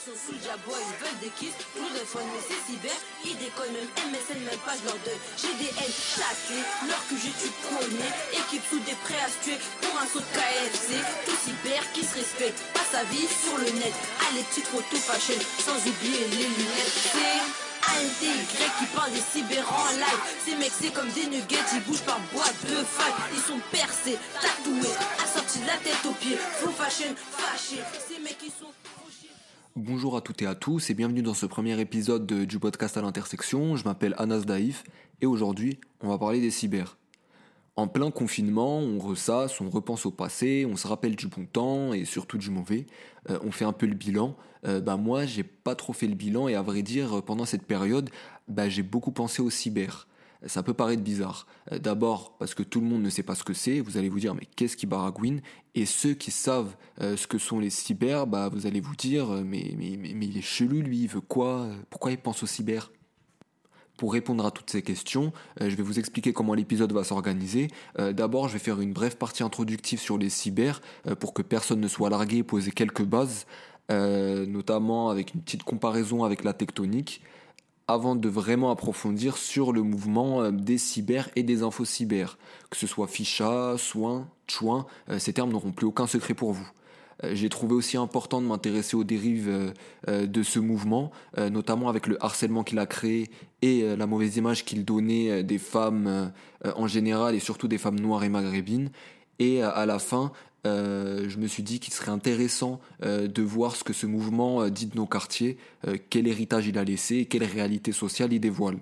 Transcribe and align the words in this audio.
sont 0.00 0.16
sous 0.16 0.32
le 0.32 0.40
jabot, 0.40 0.72
ils 0.72 0.96
veulent 0.96 1.20
des 1.20 1.32
kiffs, 1.36 1.60
nous 1.76 1.92
de 1.92 2.04
fun, 2.08 2.24
mais 2.32 2.40
c'est 2.40 2.56
cyber, 2.64 2.96
ils 3.20 3.36
déconnent 3.36 3.76
même 3.76 3.92
MSN, 4.08 4.40
même 4.48 4.62
pas 4.64 4.72
je 4.80 4.88
leur 4.88 4.96
donne. 5.04 5.20
Haines 5.60 5.92
châtelées, 5.92 6.64
leur 6.88 7.04
j'ai 7.20 7.36
tu 7.36 7.52
connais, 7.68 8.12
équipe 8.32 8.64
sous 8.64 8.80
des 8.80 8.96
prêts 9.04 9.20
à 9.20 9.28
se 9.28 9.38
tuer 9.44 9.60
pour 9.84 9.92
un 10.00 10.08
saut 10.08 10.24
de 10.24 10.32
KFC, 10.32 10.96
tout 11.28 11.36
cyber 11.44 11.84
qui 11.92 12.00
se 12.00 12.16
respecte, 12.16 12.58
pas 12.72 12.86
sa 12.88 13.04
vie 13.12 13.28
sur 13.28 13.56
le 13.60 13.68
net, 13.76 13.92
les 14.32 14.42
petites 14.48 14.72
photos 14.72 15.00
fashion, 15.04 15.36
sans 15.60 15.76
oublier 15.76 16.24
les 16.32 16.48
lunettes, 16.48 16.96
c'est 17.12 17.44
ANTY 17.92 18.32
qui 18.78 18.86
parle 18.96 19.12
des 19.12 19.20
cyber 19.20 19.64
en 19.68 19.90
live. 20.00 20.22
Ces 20.44 20.56
mecs, 20.56 20.72
c'est 20.80 20.92
comme 20.92 21.10
des 21.10 21.26
nuggets, 21.26 21.68
ils 21.74 21.82
bougent 21.84 22.04
par 22.08 22.20
boîte 22.32 22.56
de 22.64 22.76
fac. 22.84 23.12
Ils 23.34 23.40
sont 23.40 23.60
percés, 23.72 24.18
tatoués, 24.40 24.96
assortis 25.24 25.60
de 25.60 25.66
la 25.66 25.76
tête 25.78 26.04
aux 26.04 26.12
pieds. 26.12 26.36
Full 26.36 26.72
fashion, 26.72 27.14
fâchés. 27.36 27.82
Ces 28.06 28.20
mecs, 28.20 28.38
ils 28.44 28.52
sont. 28.52 28.72
Bonjour 29.76 30.16
à 30.16 30.20
toutes 30.20 30.42
et 30.42 30.46
à 30.46 30.54
tous 30.54 30.90
et 30.90 30.94
bienvenue 30.94 31.22
dans 31.22 31.34
ce 31.34 31.46
premier 31.46 31.78
épisode 31.80 32.26
de- 32.26 32.44
du 32.44 32.58
podcast 32.58 32.96
à 32.96 33.02
l'intersection. 33.02 33.76
Je 33.76 33.84
m'appelle 33.84 34.14
Anas 34.18 34.40
Daïf 34.40 34.84
et 35.20 35.26
aujourd'hui 35.26 35.78
on 36.00 36.08
va 36.08 36.18
parler 36.18 36.40
des 36.40 36.50
cyber. 36.50 36.96
En 37.76 37.86
plein 37.86 38.10
confinement, 38.10 38.78
on 38.80 38.98
ressasse, 38.98 39.60
on 39.60 39.70
repense 39.70 40.04
au 40.04 40.10
passé, 40.10 40.66
on 40.70 40.76
se 40.76 40.86
rappelle 40.88 41.16
du 41.16 41.28
bon 41.28 41.46
temps 41.46 41.92
et 41.94 42.04
surtout 42.04 42.36
du 42.36 42.50
mauvais. 42.50 42.86
Euh, 43.30 43.38
on 43.42 43.52
fait 43.52 43.64
un 43.64 43.72
peu 43.72 43.86
le 43.86 43.94
bilan. 43.94 44.36
Euh, 44.66 44.80
bah 44.80 44.96
moi, 44.96 45.24
j'ai 45.24 45.44
pas 45.44 45.74
trop 45.74 45.92
fait 45.92 46.08
le 46.08 46.14
bilan 46.14 46.48
et 46.48 46.54
à 46.56 46.62
vrai 46.62 46.82
dire, 46.82 47.22
pendant 47.22 47.46
cette 47.46 47.62
période, 47.64 48.10
bah, 48.48 48.68
j'ai 48.68 48.82
beaucoup 48.82 49.12
pensé 49.12 49.40
au 49.40 49.48
cyber. 49.50 50.08
Ça 50.46 50.62
peut 50.62 50.72
paraître 50.74 51.02
bizarre. 51.02 51.46
Euh, 51.72 51.78
D'abord 51.78 52.36
parce 52.38 52.54
que 52.54 52.62
tout 52.62 52.80
le 52.80 52.86
monde 52.86 53.02
ne 53.02 53.10
sait 53.10 53.22
pas 53.22 53.34
ce 53.34 53.44
que 53.44 53.52
c'est. 53.52 53.80
Vous 53.80 53.98
allez 53.98 54.08
vous 54.08 54.20
dire 54.20 54.34
mais 54.34 54.46
qu'est-ce 54.56 54.76
qui 54.76 54.86
baragouine? 54.86 55.42
Et 55.74 55.86
ceux 55.86 56.14
qui 56.14 56.30
savent 56.30 56.74
euh, 57.00 57.16
ce 57.16 57.26
que 57.26 57.38
sont 57.38 57.58
les 57.58 57.70
cyber, 57.70 58.26
bah 58.26 58.48
vous 58.48 58.66
allez 58.66 58.80
vous 58.80 58.96
dire 58.96 59.30
euh, 59.30 59.42
mais, 59.44 59.74
mais, 59.76 59.96
mais, 59.98 60.12
mais 60.14 60.26
il 60.26 60.38
est 60.38 60.42
chelou 60.42 60.80
lui, 60.80 61.00
il 61.00 61.08
veut 61.08 61.20
quoi? 61.20 61.68
Pourquoi 61.90 62.10
il 62.10 62.18
pense 62.18 62.42
au 62.42 62.46
cyber? 62.46 62.90
Pour 63.98 64.14
répondre 64.14 64.46
à 64.46 64.50
toutes 64.50 64.70
ces 64.70 64.80
questions, 64.80 65.30
je 65.60 65.76
vais 65.76 65.82
vous 65.82 65.98
expliquer 65.98 66.32
comment 66.32 66.54
l'épisode 66.54 66.90
va 66.90 67.04
s'organiser. 67.04 67.68
D'abord, 67.98 68.48
je 68.48 68.54
vais 68.54 68.58
faire 68.58 68.80
une 68.80 68.94
brève 68.94 69.18
partie 69.18 69.42
introductive 69.42 70.00
sur 70.00 70.16
les 70.16 70.30
cyber 70.30 70.80
pour 71.18 71.34
que 71.34 71.42
personne 71.42 71.80
ne 71.80 71.86
soit 71.86 72.08
largué 72.08 72.38
et 72.38 72.42
poser 72.42 72.70
quelques 72.70 73.04
bases, 73.04 73.44
notamment 73.90 75.10
avec 75.10 75.34
une 75.34 75.42
petite 75.42 75.64
comparaison 75.64 76.24
avec 76.24 76.44
la 76.44 76.54
tectonique, 76.54 77.20
avant 77.92 78.14
de 78.14 78.28
vraiment 78.28 78.70
approfondir 78.70 79.36
sur 79.36 79.72
le 79.72 79.82
mouvement 79.82 80.42
euh, 80.42 80.50
des 80.50 80.78
cyber 80.78 81.28
et 81.36 81.42
des 81.42 81.62
infos 81.62 81.84
cyber. 81.84 82.38
Que 82.70 82.76
ce 82.76 82.86
soit 82.86 83.06
ficha, 83.06 83.74
soin, 83.78 84.28
chouin, 84.46 84.86
euh, 85.08 85.18
ces 85.18 85.32
termes 85.32 85.50
n'auront 85.50 85.72
plus 85.72 85.86
aucun 85.86 86.06
secret 86.06 86.34
pour 86.34 86.52
vous. 86.52 86.68
Euh, 87.24 87.32
J'ai 87.34 87.48
trouvé 87.48 87.74
aussi 87.74 87.96
important 87.96 88.40
de 88.40 88.46
m'intéresser 88.46 88.96
aux 88.96 89.04
dérives 89.04 89.74
de 90.08 90.42
ce 90.42 90.58
mouvement, 90.58 91.10
notamment 91.36 91.88
avec 91.88 92.06
le 92.06 92.22
harcèlement 92.24 92.64
qu'il 92.64 92.78
a 92.78 92.86
créé 92.86 93.30
et 93.62 93.82
la 93.96 94.06
mauvaise 94.06 94.36
image 94.36 94.64
qu'il 94.64 94.84
donnait 94.84 95.42
des 95.42 95.58
femmes 95.58 96.32
en 96.64 96.86
général 96.86 97.34
et 97.34 97.40
surtout 97.40 97.68
des 97.68 97.76
femmes 97.76 98.00
noires 98.00 98.24
et 98.24 98.30
maghrébines. 98.30 98.90
Et 99.40 99.64
euh, 99.64 99.74
à 99.74 99.86
la 99.86 99.98
fin, 99.98 100.30
euh, 100.66 101.28
je 101.28 101.38
me 101.38 101.48
suis 101.48 101.64
dit 101.64 101.80
qu'il 101.80 101.92
serait 101.92 102.12
intéressant 102.12 102.80
euh, 103.02 103.26
de 103.26 103.42
voir 103.42 103.74
ce 103.74 103.82
que 103.82 103.94
ce 103.94 104.06
mouvement 104.06 104.68
dit 104.68 104.86
de 104.86 104.96
nos 104.96 105.06
quartiers, 105.06 105.56
quel 106.10 106.28
héritage 106.28 106.68
il 106.68 106.78
a 106.78 106.84
laissé 106.84 107.16
et 107.16 107.24
quelle 107.26 107.44
réalité 107.44 107.90
sociale 107.90 108.32
il 108.32 108.40
dévoile. 108.40 108.76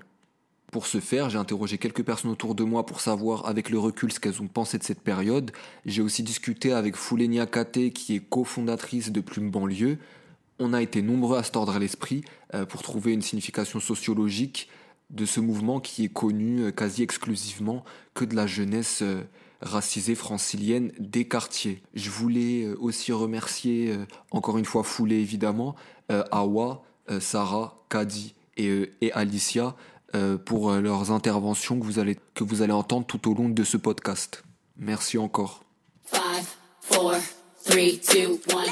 Pour 0.73 0.87
ce 0.87 1.01
faire, 1.01 1.31
j'ai 1.31 1.39
interrogé 1.39 1.79
quelques 1.79 2.03
personnes 2.03 2.31
autour 2.31 2.55
de 2.55 2.63
moi 2.63 2.85
pour 2.85 3.01
savoir 3.01 3.47
avec 3.47 3.71
le 3.71 3.79
recul 3.79 4.13
ce 4.13 4.21
qu'elles 4.21 4.43
ont 4.43 4.49
pensé 4.49 4.77
de 4.77 4.83
cette 4.83 5.01
période. 5.01 5.51
J'ai 5.87 6.03
aussi 6.03 6.23
discuté 6.23 6.73
avec 6.73 6.95
Foulenia 6.95 7.47
Kate 7.47 7.91
qui 7.95 8.17
est 8.17 8.21
cofondatrice 8.21 9.11
de 9.11 9.21
Plume 9.23 9.51
Banlieue. 9.51 9.97
On 10.59 10.75
a 10.75 10.83
été 10.83 11.01
nombreux 11.01 11.39
à 11.39 11.43
se 11.43 11.53
tordre 11.53 11.79
l'esprit 11.79 12.23
euh, 12.53 12.67
pour 12.67 12.83
trouver 12.83 13.13
une 13.13 13.23
signification 13.23 13.81
sociologique 13.81 14.69
de 15.09 15.25
ce 15.25 15.41
mouvement 15.41 15.81
qui 15.81 16.05
est 16.05 16.13
connu 16.13 16.71
quasi 16.73 17.03
exclusivement 17.03 17.83
que 18.13 18.27
de 18.27 18.37
la 18.37 18.47
jeunesse 18.47 19.03
racisée 19.61 20.15
francilienne 20.15 20.93
des 20.99 21.27
quartiers. 21.27 21.83
Je 21.95 22.11
voulais 22.11 22.65
euh, 22.65 22.77
aussi 22.81 23.13
remercier 23.13 23.93
euh, 23.93 24.05
encore 24.31 24.59
une 24.59 24.65
fois 24.65 24.85
Foulé 24.85 25.17
évidemment, 25.17 25.75
euh, 26.11 26.25
Awa, 26.31 26.83
Sarah, 27.21 27.83
Kadi 27.89 28.35
et, 28.59 28.93
et 29.01 29.13
Alicia 29.13 29.75
pour 30.45 30.73
leurs 30.73 31.11
interventions 31.11 31.81
que 31.81 31.85
vous, 31.85 31.99
allez, 31.99 32.19
que 32.35 32.45
vous 32.45 32.61
allez 32.61 32.75
entendre 32.75 33.07
tout 33.07 33.31
au 33.31 33.35
long 33.35 33.49
de 33.49 33.65
ce 33.65 33.79
podcast. 33.79 34.43
Merci 34.77 35.17
encore. 35.17 35.65
Five, 36.05 36.47
four, 36.83 37.15
three, 37.65 37.99
two, 37.99 38.39
one. 38.55 38.67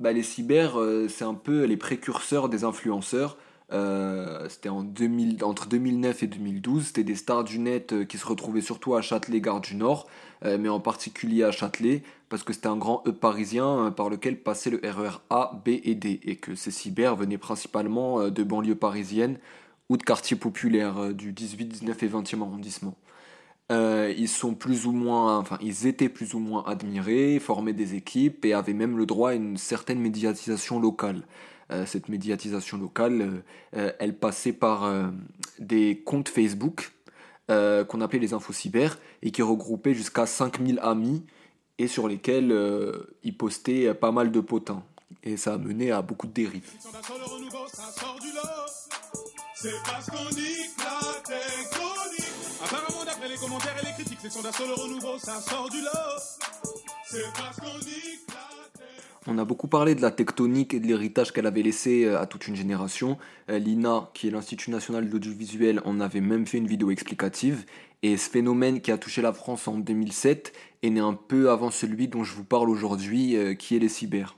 Bah, 0.00 0.10
les 0.10 0.24
cyber, 0.24 0.76
c'est 1.08 1.24
un 1.24 1.34
peu 1.34 1.62
les 1.62 1.76
précurseurs 1.76 2.48
des 2.48 2.64
influenceurs. 2.64 3.36
Euh, 3.72 4.48
c'était 4.48 4.68
en 4.68 4.82
2000, 4.82 5.44
entre 5.44 5.66
2009 5.66 6.22
et 6.22 6.26
2012. 6.26 6.86
C'était 6.86 7.04
des 7.04 7.14
stars 7.14 7.44
du 7.44 7.58
net 7.58 7.92
euh, 7.92 8.04
qui 8.04 8.18
se 8.18 8.26
retrouvaient 8.26 8.60
surtout 8.60 8.94
à 8.94 9.02
Châtelet, 9.02 9.40
Gare 9.40 9.60
du 9.60 9.76
Nord, 9.76 10.08
euh, 10.44 10.58
mais 10.58 10.68
en 10.68 10.80
particulier 10.80 11.42
à 11.42 11.52
Châtelet, 11.52 12.02
parce 12.28 12.42
que 12.42 12.52
c'était 12.52 12.66
un 12.66 12.76
grand 12.76 13.02
hub 13.06 13.14
parisien 13.14 13.90
par 13.96 14.10
lequel 14.10 14.38
passait 14.42 14.70
le 14.70 14.80
RER 14.84 15.20
A, 15.30 15.62
B 15.64 15.68
et 15.84 15.94
D, 15.94 16.20
et 16.24 16.36
que 16.36 16.54
ces 16.54 16.70
cyber 16.70 17.16
venaient 17.16 17.38
principalement 17.38 18.28
de 18.28 18.42
banlieues 18.42 18.74
parisiennes 18.74 19.38
ou 19.88 19.96
de 19.96 20.02
quartiers 20.02 20.36
populaires 20.36 21.14
du 21.14 21.32
18, 21.32 21.66
19 21.66 22.02
et 22.02 22.08
20e 22.08 22.42
arrondissement. 22.42 22.94
Ils 23.70 24.28
sont 24.28 24.54
plus 24.54 24.84
ou 24.84 24.92
moins, 24.92 25.44
ils 25.62 25.86
étaient 25.86 26.10
plus 26.10 26.34
ou 26.34 26.38
moins 26.38 26.62
admirés, 26.66 27.38
formaient 27.38 27.72
des 27.72 27.94
équipes 27.94 28.44
et 28.44 28.52
avaient 28.52 28.74
même 28.74 28.98
le 28.98 29.06
droit 29.06 29.30
à 29.30 29.34
une 29.34 29.56
certaine 29.56 29.98
médiatisation 29.98 30.78
locale. 30.78 31.22
Euh, 31.72 31.86
cette 31.86 32.08
médiatisation 32.08 32.76
locale, 32.76 33.22
euh, 33.22 33.42
euh, 33.76 33.92
elle 33.98 34.14
passait 34.14 34.52
par 34.52 34.92
des 35.58 36.02
comptes 36.04 36.28
Facebook 36.28 36.92
qu'on 37.48 38.00
appelait 38.00 38.18
les 38.18 38.32
infos 38.32 38.54
cyber 38.54 38.98
et 39.20 39.30
qui 39.30 39.42
regroupaient 39.42 39.92
jusqu'à 39.92 40.24
5000 40.24 40.78
amis 40.82 41.22
et 41.76 41.86
sur 41.86 42.08
lesquels 42.08 42.50
ils 43.22 43.36
postaient 43.36 43.92
pas 43.92 44.10
mal 44.10 44.30
de 44.30 44.40
potins. 44.40 44.82
Et 45.22 45.36
ça 45.36 45.54
a 45.54 45.58
mené 45.58 45.90
à 45.90 46.00
beaucoup 46.00 46.26
de 46.26 46.32
dérives. 46.32 46.70
Sur. 46.80 46.90
C'est 49.54 49.70
parce 49.84 50.06
qu'on 50.06 50.30
dit 50.30 50.56
que 50.76 50.82
la 50.82 51.20
tectonique. 51.22 52.32
Apparemment, 52.64 53.04
d'après 53.04 53.28
les 53.28 53.36
commentaires 53.36 53.76
et 53.82 53.86
les 53.86 53.92
critiques, 53.92 54.18
c'est 54.22 54.30
sur 54.30 54.42
d'un 54.42 54.52
seul 54.52 54.72
renouveau, 54.72 55.18
ça 55.18 55.40
sort 55.40 55.68
du 55.68 55.80
lot. 55.82 55.90
C'est 57.04 57.32
parce 57.34 57.56
qu'on 57.60 57.78
dit 57.80 58.24
que 58.26 58.32
la. 58.32 58.51
On 59.28 59.38
a 59.38 59.44
beaucoup 59.44 59.68
parlé 59.68 59.94
de 59.94 60.02
la 60.02 60.10
tectonique 60.10 60.74
et 60.74 60.80
de 60.80 60.86
l'héritage 60.88 61.32
qu'elle 61.32 61.46
avait 61.46 61.62
laissé 61.62 62.04
euh, 62.04 62.20
à 62.20 62.26
toute 62.26 62.48
une 62.48 62.56
génération. 62.56 63.18
Euh, 63.50 63.58
L'INA, 63.60 64.10
qui 64.14 64.26
est 64.26 64.30
l'Institut 64.32 64.72
national 64.72 65.06
de 65.06 65.12
l'audiovisuel, 65.12 65.80
en 65.84 66.00
avait 66.00 66.20
même 66.20 66.44
fait 66.44 66.58
une 66.58 66.66
vidéo 66.66 66.90
explicative. 66.90 67.64
Et 68.02 68.16
ce 68.16 68.28
phénomène 68.28 68.80
qui 68.80 68.90
a 68.90 68.98
touché 68.98 69.22
la 69.22 69.32
France 69.32 69.68
en 69.68 69.78
2007 69.78 70.52
est 70.82 70.90
né 70.90 70.98
un 70.98 71.14
peu 71.14 71.50
avant 71.50 71.70
celui 71.70 72.08
dont 72.08 72.24
je 72.24 72.34
vous 72.34 72.42
parle 72.42 72.68
aujourd'hui, 72.68 73.36
euh, 73.36 73.54
qui 73.54 73.76
est 73.76 73.78
les 73.78 73.88
cyber. 73.88 74.36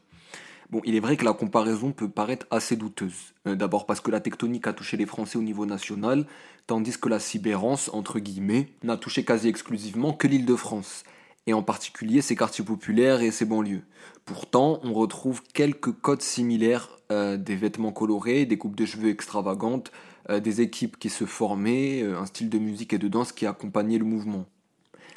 Bon, 0.68 0.82
il 0.84 0.94
est 0.94 1.00
vrai 1.00 1.16
que 1.16 1.24
la 1.24 1.32
comparaison 1.32 1.92
peut 1.92 2.10
paraître 2.10 2.46
assez 2.50 2.76
douteuse. 2.76 3.32
D'abord 3.46 3.86
parce 3.86 4.00
que 4.00 4.10
la 4.10 4.20
tectonique 4.20 4.66
a 4.66 4.72
touché 4.72 4.96
les 4.96 5.06
Français 5.06 5.38
au 5.38 5.42
niveau 5.42 5.66
national, 5.66 6.26
tandis 6.66 6.98
que 6.98 7.08
la 7.08 7.20
cybérance, 7.20 7.90
entre 7.92 8.18
guillemets, 8.18 8.68
n'a 8.82 8.96
touché 8.96 9.24
quasi 9.24 9.48
exclusivement 9.48 10.12
que 10.12 10.26
l'île 10.26 10.46
de 10.46 10.56
France, 10.56 11.04
et 11.46 11.52
en 11.52 11.62
particulier 11.62 12.22
ses 12.22 12.36
quartiers 12.36 12.64
populaires 12.64 13.20
et 13.20 13.30
ses 13.30 13.44
banlieues. 13.44 13.84
Pourtant, 14.24 14.80
on 14.82 14.94
retrouve 14.94 15.42
quelques 15.52 15.92
codes 15.92 16.22
similaires, 16.22 16.88
euh, 17.12 17.36
des 17.36 17.56
vêtements 17.56 17.92
colorés, 17.92 18.46
des 18.46 18.56
coupes 18.56 18.76
de 18.76 18.86
cheveux 18.86 19.10
extravagantes, 19.10 19.92
euh, 20.30 20.40
des 20.40 20.62
équipes 20.62 20.98
qui 20.98 21.10
se 21.10 21.26
formaient, 21.26 22.02
euh, 22.02 22.18
un 22.18 22.26
style 22.26 22.48
de 22.48 22.58
musique 22.58 22.94
et 22.94 22.98
de 22.98 23.08
danse 23.08 23.32
qui 23.32 23.46
accompagnait 23.46 23.98
le 23.98 24.06
mouvement. 24.06 24.46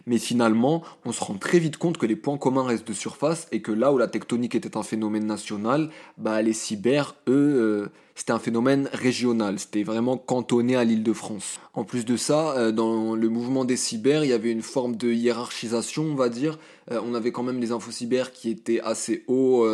Mais 0.07 0.19
finalement, 0.19 0.83
on 1.03 1.11
se 1.11 1.21
rend 1.21 1.35
très 1.35 1.59
vite 1.59 1.75
compte 1.75 1.97
que 1.97 2.05
les 2.05 2.15
points 2.15 2.37
communs 2.37 2.65
restent 2.65 2.87
de 2.87 2.93
surface 2.93 3.47
et 3.51 3.61
que 3.61 3.73
là 3.73 3.91
où 3.91 3.97
la 3.97 4.07
tectonique 4.07 4.55
était 4.55 4.77
un 4.77 4.83
phénomène 4.83 5.25
national, 5.25 5.89
bah 6.17 6.41
les 6.41 6.53
cyber, 6.53 7.15
eux, 7.27 7.33
euh, 7.33 7.87
c'était 8.15 8.31
un 8.31 8.39
phénomène 8.39 8.89
régional. 8.93 9.59
C'était 9.59 9.83
vraiment 9.83 10.17
cantonné 10.17 10.77
à 10.77 10.85
l'île 10.85 11.03
de 11.03 11.11
France. 11.11 11.59
En 11.73 11.83
plus 11.83 12.05
de 12.05 12.15
ça, 12.15 12.57
euh, 12.57 12.71
dans 12.71 13.15
le 13.15 13.27
mouvement 13.27 13.65
des 13.65 13.75
cyber, 13.75 14.23
il 14.23 14.29
y 14.29 14.33
avait 14.33 14.51
une 14.51 14.61
forme 14.61 14.95
de 14.95 15.11
hiérarchisation, 15.11 16.03
on 16.03 16.15
va 16.15 16.29
dire. 16.29 16.57
Euh, 16.89 17.01
on 17.03 17.13
avait 17.13 17.33
quand 17.33 17.43
même 17.43 17.59
les 17.59 17.73
infos 17.73 17.91
cyber 17.91 18.31
qui 18.31 18.49
étaient 18.49 18.79
assez 18.79 19.25
hauts, 19.27 19.67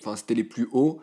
enfin 0.00 0.14
c'était 0.14 0.34
les 0.34 0.44
plus 0.44 0.68
hauts, 0.70 1.00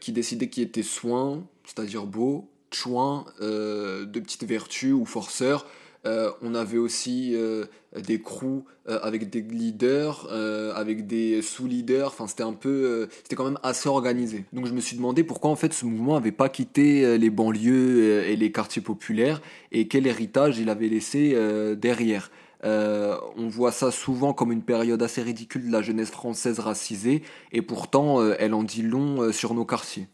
qui 0.00 0.12
décidaient 0.12 0.50
qui 0.50 0.60
étaient 0.60 0.82
soins, 0.82 1.42
c'est-à-dire 1.64 2.04
beau, 2.04 2.50
chouin, 2.70 3.24
de 3.40 4.20
petites 4.20 4.44
vertus 4.44 4.92
ou 4.92 5.06
forceurs. 5.06 5.64
Euh, 6.06 6.30
on 6.42 6.54
avait 6.54 6.78
aussi 6.78 7.32
euh, 7.34 7.66
des 7.96 8.20
crews 8.20 8.64
euh, 8.88 9.00
avec 9.02 9.30
des 9.30 9.42
leaders, 9.42 10.28
avec 10.74 11.06
des 11.06 11.42
sous-leaders. 11.42 12.08
Enfin, 12.08 12.26
c'était 12.26 12.42
un 12.42 12.52
peu, 12.52 13.08
c'était 13.22 13.36
quand 13.36 13.44
même 13.44 13.58
assez 13.62 13.88
organisé. 13.88 14.44
Donc, 14.52 14.66
je 14.66 14.72
me 14.72 14.80
suis 14.80 14.96
demandé 14.96 15.24
pourquoi 15.24 15.50
en 15.50 15.56
fait 15.56 15.72
ce 15.72 15.84
mouvement 15.84 16.14
n'avait 16.14 16.32
pas 16.32 16.48
quitté 16.48 17.18
les 17.18 17.30
banlieues 17.30 18.24
et 18.24 18.36
les 18.36 18.52
quartiers 18.52 18.82
populaires 18.82 19.42
et 19.72 19.88
quel 19.88 20.06
héritage 20.06 20.58
il 20.58 20.70
avait 20.70 20.88
laissé 20.88 21.36
derrière. 21.76 22.30
On 22.62 23.48
voit 23.48 23.72
ça 23.72 23.90
souvent 23.90 24.32
comme 24.32 24.52
une 24.52 24.62
période 24.62 25.02
assez 25.02 25.22
ridicule 25.22 25.66
de 25.66 25.72
la 25.72 25.82
jeunesse 25.82 26.10
française 26.10 26.60
racisée, 26.60 27.22
et 27.52 27.62
pourtant 27.62 28.22
elle 28.32 28.54
en 28.54 28.62
dit 28.62 28.82
long 28.82 29.32
sur 29.32 29.54
nos 29.54 29.64
quartiers. 29.64 30.08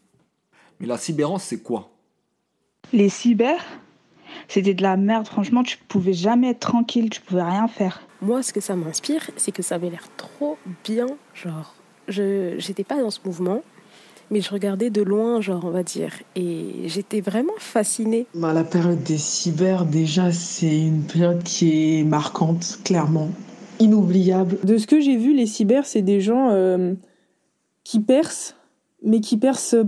Mais 0.79 0.87
la 0.87 0.97
cybérance, 0.97 1.43
c'est 1.43 1.61
quoi? 1.61 1.91
Les 2.91 3.09
cyber, 3.09 3.63
c'était 4.47 4.73
de 4.73 4.81
la 4.81 4.97
merde. 4.97 5.27
Franchement, 5.27 5.63
tu 5.63 5.77
pouvais 5.87 6.13
jamais 6.13 6.51
être 6.51 6.59
tranquille, 6.59 7.09
tu 7.09 7.21
pouvais 7.21 7.43
rien 7.43 7.67
faire. 7.67 8.01
Moi, 8.21 8.43
ce 8.43 8.53
que 8.53 8.61
ça 8.61 8.75
m'inspire, 8.75 9.29
c'est 9.37 9.51
que 9.51 9.61
ça 9.61 9.75
avait 9.75 9.89
l'air 9.89 10.07
trop 10.17 10.57
bien. 10.83 11.07
Genre, 11.33 11.75
je 12.07 12.55
j'étais 12.57 12.83
pas 12.83 13.01
dans 13.01 13.09
ce 13.09 13.19
mouvement, 13.25 13.61
mais 14.31 14.41
je 14.41 14.49
regardais 14.49 14.89
de 14.89 15.01
loin, 15.01 15.41
genre, 15.41 15.63
on 15.65 15.71
va 15.71 15.83
dire. 15.83 16.13
Et 16.35 16.87
j'étais 16.87 17.21
vraiment 17.21 17.53
fascinée. 17.57 18.27
Bah, 18.33 18.53
la 18.53 18.63
période 18.63 19.03
des 19.03 19.17
cyber, 19.17 19.85
déjà, 19.85 20.31
c'est 20.31 20.79
une 20.79 21.03
période 21.03 21.43
qui 21.43 21.99
est 21.99 22.03
marquante, 22.03 22.79
clairement. 22.83 23.29
Inoubliable. 23.79 24.57
De 24.63 24.77
ce 24.77 24.87
que 24.87 24.99
j'ai 24.99 25.17
vu, 25.17 25.35
les 25.35 25.45
cyber, 25.45 25.85
c'est 25.85 26.01
des 26.01 26.21
gens 26.21 26.49
euh, 26.49 26.93
qui 27.83 27.99
percent, 27.99 28.55
mais 29.03 29.19
qui 29.19 29.37
percent 29.37 29.85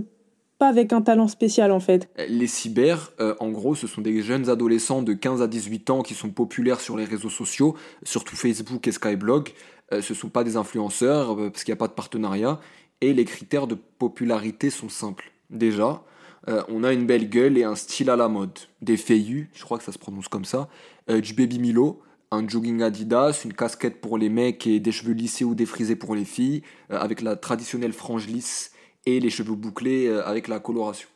pas 0.58 0.68
avec 0.68 0.92
un 0.92 1.00
talent 1.02 1.28
spécial 1.28 1.70
en 1.72 1.80
fait. 1.80 2.08
Les 2.28 2.46
cyber, 2.46 3.12
euh, 3.20 3.34
en 3.40 3.50
gros, 3.50 3.74
ce 3.74 3.86
sont 3.86 4.00
des 4.00 4.22
jeunes 4.22 4.48
adolescents 4.50 5.02
de 5.02 5.12
15 5.14 5.42
à 5.42 5.46
18 5.46 5.90
ans 5.90 6.02
qui 6.02 6.14
sont 6.14 6.30
populaires 6.30 6.80
sur 6.80 6.96
les 6.96 7.04
réseaux 7.04 7.30
sociaux, 7.30 7.76
surtout 8.02 8.36
Facebook 8.36 8.86
et 8.88 8.92
Skyblog. 8.92 9.50
Euh, 9.92 10.02
ce 10.02 10.12
ne 10.12 10.18
sont 10.18 10.28
pas 10.28 10.44
des 10.44 10.56
influenceurs 10.56 11.32
euh, 11.40 11.50
parce 11.50 11.64
qu'il 11.64 11.72
n'y 11.72 11.78
a 11.78 11.80
pas 11.80 11.88
de 11.88 11.92
partenariat. 11.92 12.60
Et 13.00 13.12
les 13.14 13.24
critères 13.24 13.66
de 13.68 13.76
popularité 13.76 14.70
sont 14.70 14.88
simples. 14.88 15.30
Déjà, 15.50 16.02
euh, 16.48 16.62
on 16.68 16.82
a 16.84 16.92
une 16.92 17.06
belle 17.06 17.28
gueule 17.28 17.56
et 17.56 17.64
un 17.64 17.74
style 17.74 18.10
à 18.10 18.16
la 18.16 18.28
mode. 18.28 18.58
Des 18.82 18.96
feius, 18.96 19.46
je 19.54 19.62
crois 19.64 19.78
que 19.78 19.84
ça 19.84 19.92
se 19.92 19.98
prononce 19.98 20.28
comme 20.28 20.44
ça. 20.44 20.68
euh, 21.10 21.20
du 21.20 21.32
baby 21.34 21.58
Milo, 21.58 22.02
un 22.30 22.46
jogging 22.46 22.82
Adidas, 22.82 23.42
une 23.44 23.54
casquette 23.54 24.00
pour 24.00 24.18
les 24.18 24.28
mecs 24.28 24.66
et 24.66 24.80
des 24.80 24.92
cheveux 24.92 25.12
lissés 25.14 25.44
ou 25.44 25.54
défrisés 25.54 25.96
pour 25.96 26.14
les 26.14 26.24
filles, 26.24 26.62
euh, 26.90 26.98
avec 26.98 27.22
la 27.22 27.36
traditionnelle 27.36 27.92
frange 27.92 28.26
lisse 28.26 28.72
et 29.08 29.20
les 29.20 29.30
cheveux 29.30 29.54
bouclés 29.54 30.06
euh, 30.06 30.26
avec 30.26 30.48
la 30.48 30.60
coloration. 30.60 31.08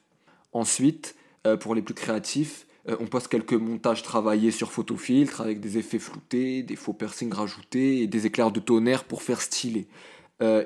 Ensuite, 0.52 1.14
euh, 1.46 1.56
pour 1.56 1.74
les 1.74 1.82
plus 1.82 1.94
créatifs, 1.94 2.66
euh, 2.88 2.96
on 3.00 3.06
poste 3.06 3.28
quelques 3.28 3.52
montages 3.52 4.02
travaillés 4.02 4.50
sur 4.50 4.72
photofiltre 4.72 5.40
avec 5.40 5.60
des 5.60 5.78
effets 5.78 5.98
floutés, 5.98 6.62
des 6.62 6.76
faux 6.76 6.92
piercings 6.92 7.32
rajoutés 7.32 8.00
et 8.00 8.06
des 8.06 8.26
éclairs 8.26 8.50
de 8.50 8.60
tonnerre 8.60 9.04
pour 9.04 9.22
faire 9.22 9.40
stylé. 9.40 9.86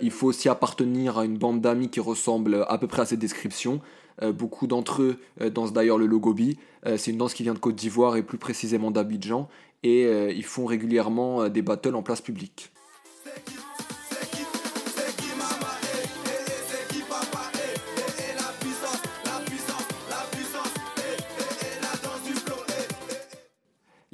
Il 0.00 0.10
faut 0.10 0.28
aussi 0.28 0.48
appartenir 0.48 1.18
à 1.18 1.26
une 1.26 1.36
bande 1.36 1.60
d'amis 1.60 1.90
qui 1.90 2.00
ressemble 2.00 2.64
à 2.66 2.78
peu 2.78 2.86
près 2.86 3.02
à 3.02 3.04
cette 3.04 3.18
description. 3.18 3.82
Beaucoup 4.32 4.66
d'entre 4.66 5.02
eux 5.02 5.50
dansent 5.50 5.74
d'ailleurs 5.74 5.98
le 5.98 6.06
logobi. 6.06 6.56
Euh, 6.86 6.96
c'est 6.96 7.10
une 7.10 7.18
danse 7.18 7.34
qui 7.34 7.42
vient 7.42 7.52
de 7.52 7.58
Côte 7.58 7.74
d'Ivoire 7.74 8.16
et 8.16 8.22
plus 8.22 8.38
précisément 8.38 8.90
d'Abidjan. 8.90 9.50
Et 9.82 10.04
ils 10.34 10.44
font 10.44 10.64
régulièrement 10.64 11.50
des 11.50 11.60
battles 11.60 11.94
en 11.94 12.02
place 12.02 12.22
publique. 12.22 12.72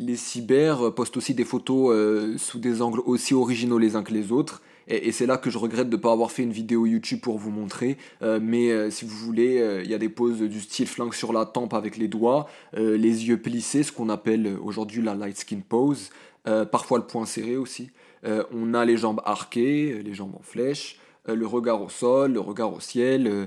Les 0.05 0.17
cyber 0.17 0.93
postent 0.95 1.17
aussi 1.17 1.33
des 1.33 1.45
photos 1.45 1.93
euh, 1.93 2.37
sous 2.37 2.59
des 2.59 2.83
angles 2.83 3.01
aussi 3.07 3.35
originaux 3.35 3.79
les 3.79 3.95
uns 3.95 4.03
que 4.03 4.13
les 4.13 4.33
autres. 4.33 4.63
Et, 4.89 5.13
c'est 5.13 5.27
là 5.27 5.37
que 5.37 5.49
je 5.49 5.59
regrette 5.59 5.89
de 5.89 5.97
ne 5.97 6.03
pas 6.03 6.11
avoir 6.11 6.33
fait 6.33 6.43
une 6.43 6.51
vidéo 6.53 6.87
YouTube 6.87 7.21
pour 7.21 7.39
vous 7.39 7.51
montrer. 7.51 7.99
Euh, 8.23 8.41
mais 8.43 8.73
euh, 8.73 8.91
si 8.91 9.05
vous 9.05 9.17
voulez, 9.17 9.61
euh, 9.61 9.83
il 9.85 9.91
y 9.91 9.95
a 9.95 9.99
des 9.99 10.09
poses 10.09 10.41
du 10.41 10.61
style 10.61 10.89
flingue 10.89 11.15
sur 11.15 11.33
la 11.33 11.47
tempe 11.47 11.73
avec 11.73 11.97
les 11.97 12.09
doigts, 12.09 12.49
euh, 12.77 12.97
les 12.97 13.29
yeux 13.29 13.41
plissés, 13.41 13.85
ce 13.85 13.93
qu'on 13.93 14.09
appelle 14.09 14.47
euh, 14.47 14.57
aujourd'hui 14.61 15.03
la 15.03 15.15
light 15.15 15.37
skin 15.39 15.61
pose. 15.67 16.11
euh, 16.49 16.65
parfois 16.65 16.99
le 16.99 17.07
poing 17.07 17.27
serré 17.27 17.57
aussi. 17.57 17.91
Euh, 18.25 18.43
on 18.53 18.75
a 18.75 18.85
les 18.85 18.97
jambes 18.97 19.21
arquées, 19.25 19.93
euh, 19.93 20.03
les 20.03 20.15
jambes 20.15 20.35
en 20.35 20.43
flèche, 20.43 20.99
euh, 21.29 21.37
le 21.37 21.47
regard 21.47 21.81
au 21.81 21.89
sol, 21.89 22.33
le 22.33 22.41
regard 22.41 22.73
au 22.75 22.81
ciel, 22.81 23.27
euh, 23.29 23.47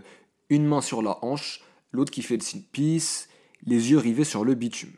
une 0.50 0.66
main 0.66 0.82
sur 0.82 1.02
la 1.02 1.18
hanche, 1.22 1.62
l'autre 1.92 2.12
qui 2.12 2.22
fait 2.22 2.38
le 2.38 2.42
signe 2.44 2.64
peace, 2.72 3.28
les 3.66 3.92
yeux 3.92 3.98
rivés 3.98 4.24
sur 4.24 4.46
le 4.46 4.54
bitume. 4.54 4.94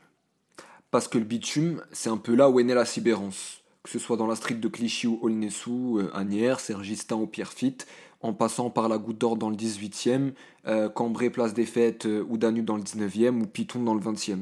Parce 0.90 1.10
que 1.10 1.18
le 1.18 1.26
bitume, 1.26 1.84
c'est 1.92 2.10
un 2.10 2.18
peu 2.18 2.34
là 2.34 2.50
où 2.50 2.60
est 2.60 2.64
née 2.64 2.74
la 2.74 2.86
cybérance. 2.86 3.62
Que 3.84 3.90
ce 3.90 4.00
soit 4.00 4.16
dans 4.16 4.28
la 4.28 4.36
street 4.36 4.56
de 4.56 4.68
Clichy 4.68 5.08
ou 5.08 5.20
Aulnay-sous, 5.22 6.00
euh, 6.00 6.12
Agnières, 6.14 6.62
Sergistin 6.62 7.18
ou 7.18 7.28
Pierrefitte, 7.28 7.88
en 8.22 8.34
passant 8.34 8.70
par 8.70 8.88
la 8.88 8.98
Goutte 8.98 9.18
d'Or 9.18 9.36
dans 9.36 9.50
le 9.50 9.58
18e, 9.58 10.32
euh, 10.66 10.88
Cambrai, 10.88 11.30
Place 11.30 11.54
des 11.54 11.66
Fêtes 11.66 12.06
euh, 12.06 12.26
ou 12.30 12.38
Danube 12.38 12.66
dans 12.66 12.78
le 12.78 12.84
19e 12.84 13.42
ou 13.42 13.48
Piton 13.48 13.84
dans 13.84 13.94
le 13.94 14.02
20e. 14.02 14.40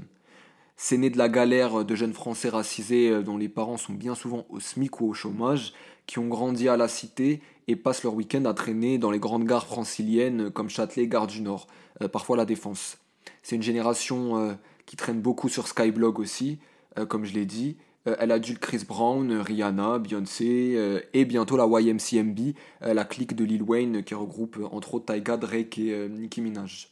C'est 0.77 0.97
né 0.97 1.09
de 1.09 1.18
la 1.18 1.30
galère 1.30 1.83
de 1.83 1.95
jeunes 1.95 2.13
Français 2.13 2.50
racisés 2.50 3.24
dont 3.24 3.38
les 3.38 3.48
parents 3.48 3.77
sont 3.77 3.94
bien 3.94 4.13
souvent 4.13 4.45
au 4.50 4.59
SMIC 4.59 5.00
ou 5.00 5.09
au 5.09 5.13
chômage, 5.13 5.74
qui 6.06 6.19
ont 6.19 6.27
grandi 6.27 6.68
à 6.68 6.75
la 6.75 6.89
cité 6.89 7.41
et 7.68 7.77
passent 7.77 8.03
leur 8.03 8.13
week-end 8.13 8.44
à 8.45 8.53
traîner 8.53 8.98
dans 8.98 9.09
les 9.09 9.19
grandes 9.19 9.45
gares 9.45 9.68
franciliennes 9.68 10.51
comme 10.51 10.69
Châtelet, 10.69 11.07
Gare 11.07 11.27
du 11.27 11.41
Nord, 11.41 11.68
parfois 12.12 12.36
la 12.36 12.44
Défense. 12.44 12.98
C'est 13.41 13.56
une 13.56 13.63
génération 13.63 14.57
qui 14.85 14.95
traîne 14.95 15.21
beaucoup 15.21 15.49
sur 15.49 15.67
Skyblog 15.67 16.19
aussi, 16.19 16.59
euh, 16.97 17.05
comme 17.05 17.25
je 17.25 17.33
l'ai 17.33 17.45
dit. 17.45 17.77
Euh, 18.07 18.15
elle 18.19 18.31
adulte 18.31 18.59
Chris 18.59 18.83
Brown, 18.87 19.31
Rihanna, 19.31 19.99
Beyoncé 19.99 20.73
euh, 20.75 20.99
et 21.13 21.25
bientôt 21.25 21.57
la 21.57 21.65
YMCMB, 21.65 22.53
euh, 22.83 22.93
la 22.93 23.03
clique 23.03 23.35
de 23.35 23.43
Lil 23.43 23.63
Wayne 23.63 24.03
qui 24.03 24.13
regroupe 24.13 24.59
entre 24.71 24.95
autres 24.95 25.13
Tyga, 25.13 25.37
Drake 25.37 25.77
et 25.79 26.07
Nicki 26.09 26.41
Minaj. 26.41 26.89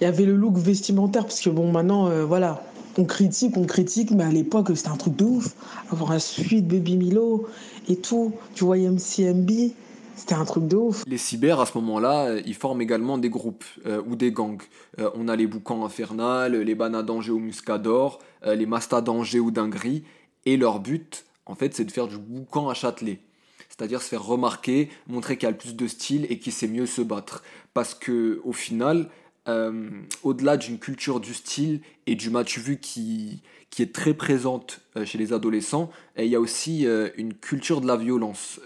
Il 0.00 0.04
y 0.04 0.06
avait 0.06 0.24
le 0.24 0.34
look 0.34 0.56
vestimentaire, 0.56 1.24
parce 1.24 1.40
que 1.40 1.50
bon, 1.50 1.70
maintenant, 1.70 2.24
voilà, 2.24 2.62
on 2.96 3.04
critique, 3.04 3.56
on 3.56 3.64
critique, 3.64 4.12
mais 4.12 4.24
à 4.24 4.30
l'époque, 4.30 4.70
c'était 4.74 4.88
un 4.88 4.96
truc 4.96 5.16
de 5.16 5.24
ouf. 5.24 5.54
Avoir 5.90 6.12
un 6.12 6.18
suite 6.18 6.66
Baby 6.66 6.96
Milo 6.96 7.46
et 7.88 7.96
tout, 7.96 8.32
du 8.54 8.64
YMCMB, 8.64 9.50
c'était 10.18 10.34
un 10.34 10.44
truc 10.44 10.66
de 10.66 10.76
ouf. 10.76 11.04
Les 11.06 11.16
cyber, 11.16 11.60
à 11.60 11.66
ce 11.66 11.78
moment-là, 11.78 12.26
euh, 12.26 12.42
ils 12.44 12.54
forment 12.54 12.82
également 12.82 13.18
des 13.18 13.30
groupes 13.30 13.64
euh, 13.86 14.02
ou 14.06 14.16
des 14.16 14.32
gangs. 14.32 14.62
Euh, 14.98 15.10
on 15.14 15.28
a 15.28 15.36
les 15.36 15.46
Boucans 15.46 15.84
Infernal, 15.84 16.56
les 16.56 16.74
Banas 16.74 17.04
d'Angers 17.04 17.30
ou 17.30 17.38
Muscador, 17.38 18.18
les 18.44 18.66
Mastas 18.66 19.00
d'Angers 19.00 19.40
ou 19.40 19.50
Dingri. 19.50 20.04
Et 20.44 20.56
leur 20.56 20.80
but, 20.80 21.24
en 21.46 21.54
fait, 21.54 21.74
c'est 21.74 21.84
de 21.84 21.90
faire 21.90 22.08
du 22.08 22.18
boucan 22.18 22.68
à 22.68 22.74
Châtelet. 22.74 23.20
C'est-à-dire 23.68 24.02
se 24.02 24.08
faire 24.08 24.24
remarquer, 24.24 24.90
montrer 25.06 25.36
qu'il 25.36 25.44
y 25.44 25.48
a 25.48 25.52
le 25.52 25.56
plus 25.56 25.76
de 25.76 25.86
style 25.86 26.26
et 26.30 26.38
qu'il 26.38 26.52
sait 26.52 26.68
mieux 26.68 26.86
se 26.86 27.02
battre. 27.02 27.42
Parce 27.74 27.94
que 27.94 28.40
au 28.44 28.52
final, 28.52 29.08
au-delà 30.22 30.56
d'une 30.56 30.78
culture 30.78 31.20
du 31.20 31.34
style 31.34 31.80
et 32.06 32.14
du 32.14 32.30
matu 32.30 32.60
vu 32.60 32.78
qui, 32.78 33.42
qui 33.70 33.82
est 33.82 33.94
très 33.94 34.14
présente 34.14 34.80
chez 35.04 35.18
les 35.18 35.32
adolescents, 35.32 35.90
euh, 36.18 36.24
il 36.24 36.30
y 36.30 36.36
a 36.36 36.40
aussi 36.40 36.86
une 37.16 37.34
culture 37.34 37.80
de 37.80 37.86
la 37.86 37.96
violence. 37.96 38.60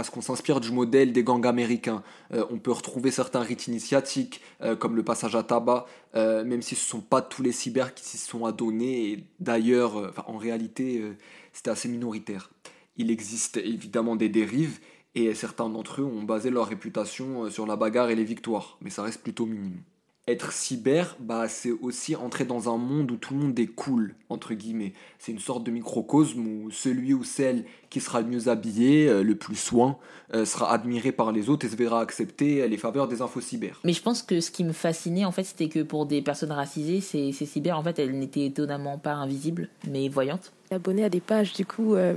Parce 0.00 0.08
qu'on 0.08 0.22
s'inspire 0.22 0.60
du 0.60 0.72
modèle 0.72 1.12
des 1.12 1.22
gangs 1.22 1.46
américains. 1.46 2.02
Euh, 2.32 2.46
on 2.48 2.58
peut 2.58 2.72
retrouver 2.72 3.10
certains 3.10 3.40
rites 3.40 3.66
initiatiques, 3.66 4.40
euh, 4.62 4.74
comme 4.74 4.96
le 4.96 5.02
passage 5.02 5.36
à 5.36 5.42
tabac, 5.42 5.84
euh, 6.14 6.42
même 6.42 6.62
si 6.62 6.74
ce 6.74 6.86
ne 6.86 6.88
sont 6.88 7.00
pas 7.02 7.20
tous 7.20 7.42
les 7.42 7.52
cyber 7.52 7.92
qui 7.92 8.02
s'y 8.02 8.16
sont 8.16 8.46
adonnés. 8.46 9.26
D'ailleurs, 9.40 10.14
en 10.26 10.38
réalité, 10.38 11.04
c'était 11.52 11.68
assez 11.68 11.90
minoritaire. 11.90 12.50
Il 12.96 13.10
existe 13.10 13.58
évidemment 13.58 14.16
des 14.16 14.30
dérives, 14.30 14.80
et 15.14 15.34
certains 15.34 15.68
d'entre 15.68 16.00
eux 16.00 16.04
ont 16.06 16.22
basé 16.22 16.48
leur 16.48 16.68
réputation 16.68 17.50
sur 17.50 17.66
la 17.66 17.76
bagarre 17.76 18.08
et 18.08 18.16
les 18.16 18.24
victoires, 18.24 18.78
mais 18.80 18.88
ça 18.88 19.02
reste 19.02 19.22
plutôt 19.22 19.44
minime. 19.44 19.82
Être 20.28 20.52
cyber, 20.52 21.16
bah, 21.18 21.48
c'est 21.48 21.72
aussi 21.72 22.14
entrer 22.14 22.44
dans 22.44 22.72
un 22.72 22.76
monde 22.76 23.10
où 23.10 23.16
tout 23.16 23.34
le 23.34 23.40
monde 23.40 23.58
est 23.58 23.66
cool, 23.66 24.14
entre 24.28 24.54
guillemets. 24.54 24.92
C'est 25.18 25.32
une 25.32 25.38
sorte 25.38 25.64
de 25.64 25.70
microcosme 25.70 26.46
où 26.46 26.70
celui 26.70 27.14
ou 27.14 27.24
celle 27.24 27.64
qui 27.88 28.00
sera 28.00 28.20
le 28.20 28.28
mieux 28.28 28.48
habillé, 28.48 29.08
euh, 29.08 29.22
le 29.24 29.34
plus 29.34 29.56
soin, 29.56 29.98
euh, 30.34 30.44
sera 30.44 30.72
admiré 30.72 31.10
par 31.10 31.32
les 31.32 31.48
autres 31.48 31.66
et 31.66 31.68
se 31.68 31.74
verra 31.74 32.00
accepter 32.00 32.62
euh, 32.62 32.68
les 32.68 32.76
faveurs 32.76 33.08
des 33.08 33.22
infos 33.22 33.40
cyber. 33.40 33.80
Mais 33.82 33.92
je 33.92 34.02
pense 34.02 34.22
que 34.22 34.40
ce 34.40 34.50
qui 34.50 34.62
me 34.62 34.72
fascinait, 34.72 35.24
en 35.24 35.32
fait, 35.32 35.42
c'était 35.42 35.68
que 35.68 35.82
pour 35.82 36.06
des 36.06 36.22
personnes 36.22 36.52
racisées, 36.52 37.00
ces, 37.00 37.32
ces 37.32 37.46
cyber, 37.46 37.76
en 37.76 37.82
fait, 37.82 37.98
elles 37.98 38.16
n'étaient 38.16 38.44
étonnamment 38.44 38.98
pas 38.98 39.14
invisibles, 39.14 39.68
mais 39.88 40.08
voyantes. 40.08 40.52
Abonné 40.72 41.02
à 41.02 41.08
des 41.08 41.20
pages 41.20 41.52
du 41.52 41.66
coup 41.66 41.96
euh, 41.96 42.14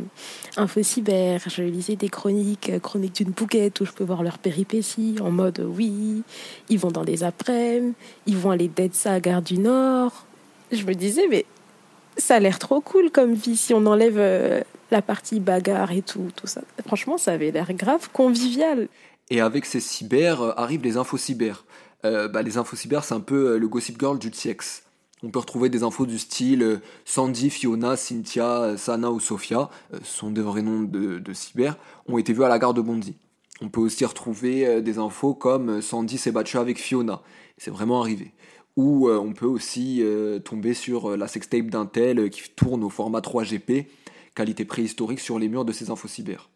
Info 0.57 0.83
Cyber, 0.83 1.41
je 1.47 1.63
lisais 1.63 1.95
des 1.95 2.09
chroniques, 2.09 2.69
euh, 2.69 2.77
chroniques 2.77 3.15
d'une 3.15 3.31
bouquette 3.31 3.81
où 3.81 3.85
je 3.85 3.91
peux 3.91 4.03
voir 4.03 4.21
leurs 4.21 4.37
péripéties 4.37 5.15
en 5.21 5.31
mode 5.31 5.61
euh, 5.61 5.65
oui, 5.65 6.21
ils 6.69 6.77
vont 6.77 6.91
dans 6.91 7.03
des 7.03 7.23
après-midi, 7.23 7.95
ils 8.27 8.37
vont 8.37 8.51
aller 8.51 8.67
d'Edsa 8.67 9.13
à 9.13 9.19
Gare 9.19 9.41
du 9.41 9.57
Nord. 9.57 10.27
Je 10.71 10.83
me 10.83 10.93
disais 10.93 11.23
mais 11.31 11.45
ça 12.17 12.35
a 12.35 12.39
l'air 12.39 12.59
trop 12.59 12.79
cool 12.79 13.09
comme 13.09 13.33
vie 13.33 13.57
si 13.57 13.73
on 13.73 13.87
enlève 13.87 14.19
euh, 14.19 14.61
la 14.91 15.01
partie 15.01 15.39
bagarre 15.39 15.91
et 15.91 16.03
tout, 16.03 16.29
tout 16.35 16.45
ça. 16.45 16.61
Franchement, 16.85 17.17
ça 17.17 17.31
avait 17.31 17.49
l'air 17.49 17.73
grave 17.73 18.09
convivial. 18.13 18.87
Et 19.31 19.41
avec 19.41 19.65
ces 19.65 19.79
cyber 19.79 20.59
arrivent 20.59 20.83
les 20.83 20.97
infos 20.97 21.17
cyber. 21.17 21.65
Bah, 22.03 22.41
les 22.43 22.57
infos 22.57 22.75
cyber, 22.75 23.03
c'est 23.03 23.15
un 23.15 23.21
peu 23.21 23.57
le 23.57 23.67
gossip 23.67 23.97
girl 23.99 24.19
du 24.19 24.29
TX. 24.29 24.83
On 25.25 25.29
peut 25.29 25.39
retrouver 25.39 25.69
des 25.69 25.83
infos 25.83 26.05
du 26.05 26.19
style 26.19 26.63
euh, 26.63 26.81
Sandy, 27.05 27.49
Fiona, 27.49 27.95
Cynthia, 27.95 28.61
euh, 28.63 28.77
Sana 28.77 29.09
ou 29.09 29.21
Sophia, 29.21 29.69
euh, 29.93 29.99
sont 30.03 30.31
des 30.31 30.41
vrais 30.41 30.61
noms 30.61 30.81
de, 30.81 31.33
cyber, 31.33 31.77
ont 32.07 32.17
été 32.17 32.33
vus 32.33 32.43
à 32.43 32.49
la 32.49 32.59
gare 32.59 32.73
de 32.73 32.81
Bondy. 32.81 33.15
On 33.61 33.69
peut 33.69 33.79
aussi 33.79 34.03
retrouver 34.03 34.81
des 34.81 34.97
infos 34.97 35.33
comme 35.33 35.81
Sandy 35.81 36.17
s'est 36.17 36.33
battue 36.33 36.57
avec 36.57 36.77
Fiona. 36.77 37.21
C'est 37.57 37.71
vraiment 37.71 38.01
arrivé. 38.01 38.33
Ou 38.75 39.09
on 39.09 39.31
peut 39.31 39.45
aussi 39.45 40.03
tomber 40.43 40.73
sur 40.73 41.15
la 41.15 41.27
sextape 41.27 41.67
d'un 41.67 41.85
tel 41.85 42.29
qui 42.31 42.49
tourne 42.49 42.83
au 42.83 42.89
format 42.89 43.19
3GP, 43.19 43.85
qualité 44.35 44.65
préhistorique 44.65 45.19
sur 45.19 45.39
les 45.39 45.47
murs 45.47 45.63
de 45.63 45.71
ces 45.71 45.91
infocyber. 45.91 46.49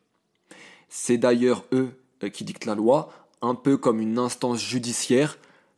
C'est 0.90 1.18
d'ailleurs 1.18 1.64
eux 1.72 1.92
qui 2.34 2.44
dictent 2.44 2.66
la 2.66 2.76
loi, 2.76 3.14
un 3.42 3.56
peu 3.56 3.78
comme 3.78 4.02
une 4.02 4.18
instance 4.18 4.62
judiciaire 4.62 5.38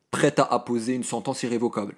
prête 0.09 0.39
à 0.39 0.45
apposer 0.45 0.93
une 0.93 1.03
sentence 1.03 1.43
irrévocable. 1.43 1.95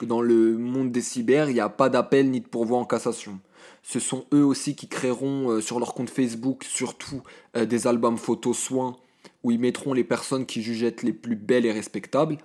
Que 0.00 0.06
dans 0.06 0.22
le 0.22 0.56
monde 0.56 0.92
des 0.92 1.02
cyber, 1.02 1.50
il 1.50 1.52
n'y 1.52 1.60
a 1.60 1.68
pas 1.68 1.90
d'appel 1.90 2.30
ni 2.30 2.40
de 2.40 2.46
pourvoi 2.46 2.78
en 2.78 2.86
cassation. 2.86 3.38
Ce 3.82 4.00
sont 4.00 4.24
eux 4.32 4.42
aussi 4.42 4.74
qui 4.74 4.88
créeront 4.88 5.50
euh, 5.50 5.60
sur 5.60 5.78
leur 5.78 5.92
compte 5.92 6.08
Facebook 6.08 6.64
surtout 6.64 7.20
euh, 7.54 7.66
des 7.66 7.86
albums 7.86 8.16
photos 8.16 8.58
soins 8.58 8.96
où 9.44 9.50
ils 9.50 9.60
mettront 9.60 9.92
les 9.92 10.02
personnes 10.02 10.46
qui 10.46 10.62
jugent 10.62 10.84
être 10.84 11.02
les 11.02 11.12
plus 11.12 11.36
belles 11.36 11.66
et 11.66 11.70
respectables, 11.70 12.38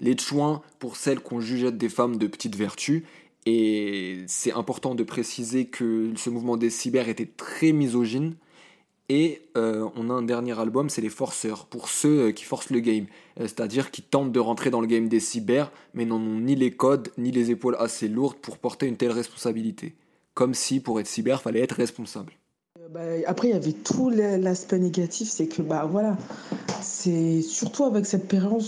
les 0.00 0.18
chouins 0.18 0.60
pour 0.80 0.96
celles 0.96 1.20
qu'on 1.20 1.40
juge 1.40 1.72
des 1.72 1.88
femmes 1.88 2.18
de 2.18 2.26
petite 2.26 2.56
vertu. 2.56 3.06
Et 3.46 4.18
c'est 4.26 4.52
important 4.52 4.94
de 4.94 5.02
préciser 5.02 5.64
que 5.64 6.12
ce 6.14 6.28
mouvement 6.28 6.58
des 6.58 6.68
cyber 6.68 7.08
était 7.08 7.24
très 7.38 7.72
misogyne. 7.72 8.34
Et 9.08 9.40
euh, 9.56 9.88
on 9.96 10.10
a 10.10 10.12
un 10.12 10.22
dernier 10.22 10.58
album, 10.58 10.90
c'est 10.90 11.00
les 11.00 11.08
forceurs, 11.08 11.64
pour 11.66 11.88
ceux 11.88 12.30
qui 12.32 12.44
forcent 12.44 12.70
le 12.70 12.80
game, 12.80 13.06
c'est-à-dire 13.38 13.90
qui 13.90 14.02
tentent 14.02 14.32
de 14.32 14.40
rentrer 14.40 14.68
dans 14.68 14.82
le 14.82 14.86
game 14.86 15.08
des 15.08 15.20
cyber, 15.20 15.72
mais 15.94 16.04
n'en 16.04 16.16
ont 16.16 16.40
ni 16.40 16.54
les 16.54 16.72
codes, 16.72 17.08
ni 17.16 17.30
les 17.30 17.50
épaules 17.50 17.76
assez 17.78 18.06
lourdes 18.06 18.36
pour 18.36 18.58
porter 18.58 18.86
une 18.86 18.96
telle 18.96 19.12
responsabilité 19.12 19.94
comme 20.38 20.54
si 20.54 20.78
pour 20.78 21.00
être 21.00 21.08
cyber, 21.08 21.42
fallait 21.42 21.62
être 21.62 21.72
responsable. 21.72 22.32
Bah, 22.94 23.00
après, 23.26 23.48
il 23.48 23.50
y 23.50 23.56
avait 23.56 23.72
tout 23.72 24.08
l'aspect 24.08 24.78
négatif, 24.78 25.28
c'est 25.28 25.48
que 25.48 25.62
bah 25.62 25.88
voilà, 25.90 26.16
c'est 26.80 27.42
surtout 27.42 27.84
avec 27.84 28.06
cette 28.06 28.28
période, 28.28 28.62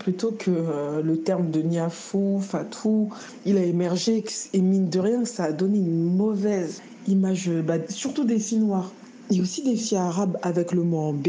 plutôt 0.00 0.32
que 0.32 0.50
euh, 0.50 1.00
le 1.00 1.20
terme 1.20 1.52
de 1.52 1.62
Niafou, 1.62 2.40
Fatou, 2.40 3.10
il 3.46 3.56
a 3.56 3.62
émergé 3.62 4.24
et 4.52 4.60
mine 4.60 4.90
de 4.90 4.98
rien, 4.98 5.24
ça 5.24 5.44
a 5.44 5.52
donné 5.52 5.78
une 5.78 6.16
mauvaise 6.16 6.82
image, 7.08 7.50
bah, 7.50 7.76
surtout 7.88 8.24
des 8.24 8.38
filles 8.38 8.58
noires. 8.58 8.90
Il 9.30 9.36
y 9.36 9.40
a 9.40 9.42
aussi 9.42 9.62
des 9.62 9.76
filles 9.76 9.98
arabes 9.98 10.38
avec 10.42 10.72
le 10.72 10.82
mot 10.82 10.98
en 10.98 11.12
B 11.12 11.28